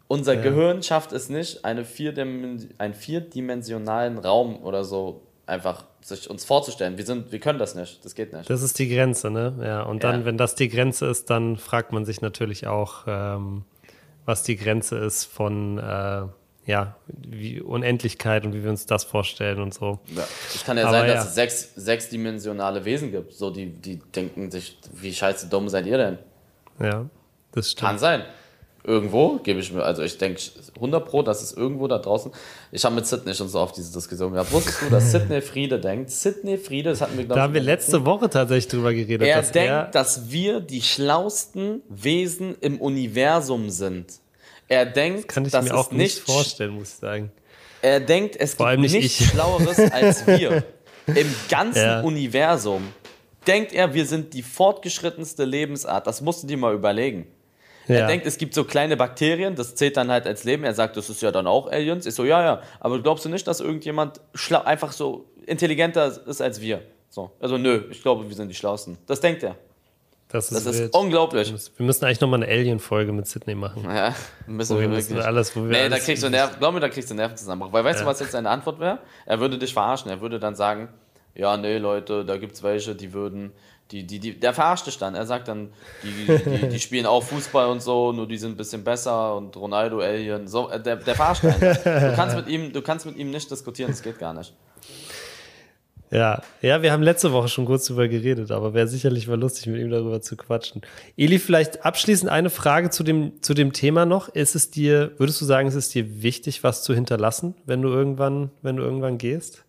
[0.09, 6.45] Unser Gehirn schafft es nicht, eine vierdim einen vierdimensionalen Raum oder so einfach sich uns
[6.45, 6.99] vorzustellen.
[6.99, 8.49] Wir, sind, wir können das nicht, das geht nicht.
[8.51, 9.55] Das ist die Grenze, ne?
[9.63, 10.27] Ja, und dann, Ja.
[10.27, 13.65] wenn das die Grenze ist, dann fragt man sich natürlich auch, ähm,
[14.25, 16.23] was die Grenze ist von äh,
[16.65, 19.99] ja, wie Unendlichkeit und wie wir uns das vorstellen und so.
[20.15, 20.25] Ja.
[20.55, 21.29] Es kann ja Aber sein, dass ja.
[21.29, 23.33] es sechs, sechsdimensionale Wesen gibt.
[23.33, 26.19] So, die, die denken sich, wie scheiße dumm seid ihr denn?
[26.81, 27.07] Ja,
[27.53, 28.01] das Kann stimmt.
[28.01, 28.23] sein.
[28.85, 30.41] Irgendwo gebe ich mir, also ich denke
[30.75, 32.33] 100 Pro, dass es irgendwo da draußen.
[32.73, 34.51] Ich habe mit Sidney schon so oft diese Diskussion gehabt.
[34.53, 36.11] Wusstest du, dass Sidney Friede denkt?
[36.11, 39.27] Sidney Friede, das hatten wir, glaube Da haben wir letzte Woche tatsächlich drüber geredet.
[39.27, 44.22] Er denkt, er, dass wir die schlausten Wesen im Universum sind.
[44.73, 47.31] Er denkt, kann ich dass mir es auch nicht nicht vorstellen, muss ich sagen.
[47.83, 49.29] Er denkt, es Vor gibt nicht nichts ich.
[49.29, 50.65] Schlaueres als wir.
[51.07, 52.01] Im ganzen Ja.
[52.01, 52.89] Universum
[53.47, 56.07] denkt er, wir sind die fortgeschrittenste Lebensart.
[56.07, 57.27] Das musst du dir mal überlegen.
[57.89, 58.07] Er Ja.
[58.07, 60.63] denkt, es gibt so kleine Bakterien, das zählt dann halt als Leben.
[60.65, 62.07] Er sagt, das ist ja dann auch Aliens.
[62.07, 62.63] Ich so, ja, ja.
[62.81, 64.21] Aber glaubst du nicht, dass irgendjemand
[64.65, 66.81] einfach so intelligenter ist als wir?
[67.11, 67.31] So.
[67.41, 68.97] Also, nö, ich glaube, wir sind die Schlausten.
[69.07, 69.57] Das denkt er.
[70.33, 71.53] Das ist, Das ist unglaublich.
[71.77, 73.85] Wir müssen eigentlich nochmal eine Alien-Folge mit Sydney machen.
[73.85, 74.15] Ja,
[74.47, 75.11] müssen Wo wir wir wirklich.
[75.17, 77.15] müssen alles, wo wir nee, da alles- kriegst du Nerven, glaub mir, da kriegst du
[77.15, 77.73] Nervenzusammenbruch.
[77.73, 78.11] Weil weißt du, Ja.
[78.11, 78.99] was jetzt seine Antwort wäre?
[79.27, 80.11] Er würde dich verarschen.
[80.11, 80.89] Er würde dann sagen,
[81.35, 83.53] ja, nee, Leute, da gibt's welche, die würden,
[83.91, 85.15] die, die, die, der verarscht dich dann.
[85.15, 85.73] Er sagt dann,
[86.03, 89.55] die, die, die spielen auch Fußball und so, nur die sind ein bisschen besser und
[89.57, 91.61] Ronaldo, Alien, so, äh, der, der verarscht einen.
[91.61, 94.55] Du kannst mit ihm, du kannst mit ihm nicht diskutieren, das geht gar nicht.
[96.13, 99.67] Ja, ja, wir haben letzte Woche schon kurz drüber geredet, aber wäre sicherlich mal lustig,
[99.69, 100.83] mit ihm darüber zu quatschen.
[101.17, 104.29] Eli, vielleicht abschließend eine Frage zu dem, zu dem Thema noch.
[104.29, 107.89] Ist es dir, würdest du sagen, ist es dir wichtig, was zu hinterlassen, wenn du
[107.89, 109.65] irgendwann, wenn du irgendwann gehst?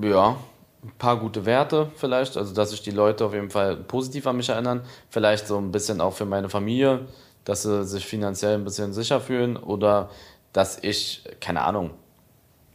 [0.00, 0.38] Ja,
[0.82, 4.38] ein paar gute Werte vielleicht, also dass sich die Leute auf jeden Fall positiv an
[4.38, 4.80] mich erinnern.
[5.10, 7.00] Vielleicht so ein bisschen auch für meine Familie,
[7.44, 10.08] dass sie sich finanziell ein bisschen sicher fühlen oder
[10.54, 11.90] dass ich, keine Ahnung,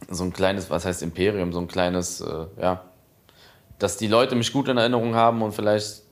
[0.08, 2.82] so ein kleines, was heißt Imperium, so ein kleines, äh, ja,
[3.78, 6.02] dass die Leute mich gut in Erinnerung haben und vielleicht,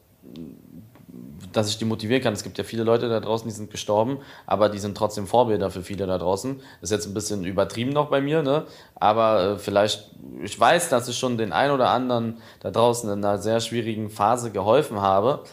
[1.52, 2.32] dass ich die motivieren kann.
[2.32, 5.70] Es gibt ja viele Leute da draußen, die sind gestorben, aber die sind trotzdem Vorbilder
[5.70, 6.60] für viele da draußen.
[6.80, 8.64] Ist jetzt ein bisschen übertrieben noch bei mir, ne?
[8.94, 10.10] aber äh, vielleicht,
[10.42, 14.10] ich weiß, dass ich schon den ein oder anderen da draußen in einer sehr schwierigen
[14.10, 15.44] Phase geholfen habe.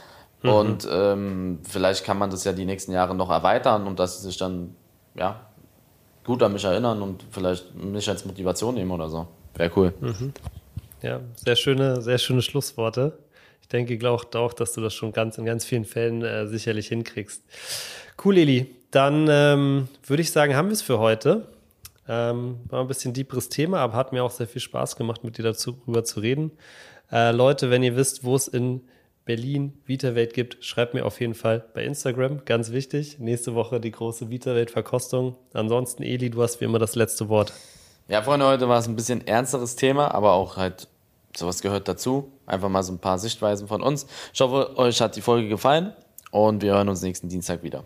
[0.42, 4.28] Und ähm, vielleicht kann man das ja die nächsten Jahre noch erweitern und dass sie
[4.28, 4.74] sich dann,
[5.14, 5.49] ja,
[6.30, 9.28] gut an mich erinnern und vielleicht mich als Motivation nehmen oder so.
[9.56, 9.94] Wäre cool.
[11.02, 13.18] Ja, sehr schöne, sehr schöne Schlussworte.
[13.62, 16.90] Ich denke, glaube auch, dass du das schon ganz in ganz vielen Fällen äh, sicherlich
[16.90, 17.42] hinkriegst.
[18.24, 18.76] Cool, Eli.
[18.92, 21.48] Dann ähm, würde ich sagen, haben wir es für heute.
[22.08, 25.40] Ähm, war ein bisschen deeperes Thema, aber hat mir auch sehr viel Spaß gemacht, mit
[25.40, 26.52] dir darüber zu reden.
[27.12, 28.82] Äh, Leute, wenn ihr wisst, wo es in
[29.30, 32.46] Berlin Vitawelt gibt, schreibt mir auf jeden Fall bei Instagram.
[32.46, 33.20] Ganz wichtig.
[33.20, 35.36] Nächste Woche die große Vitawelt-Verkostung.
[35.54, 37.54] Ansonsten, Eli, du hast wie immer das letzte Wort.
[38.08, 40.88] Ja, Freunde, heute war es ein bisschen ernsteres Thema, aber auch halt
[41.38, 42.32] sowas gehört dazu.
[42.48, 44.08] Einfach mal so ein paar Sichtweisen von uns.
[44.34, 45.94] Ich hoffe, euch hat die Folge gefallen
[46.32, 47.84] und wir hören uns nächsten Dienstag wieder.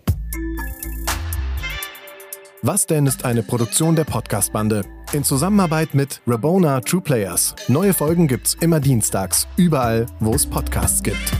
[2.66, 7.54] Was denn ist eine Produktion der Podcast-Bande in Zusammenarbeit mit Rabona True Players.
[7.68, 11.30] Neue Folgen gibt's immer dienstags, überall, wo es Podcasts gibt.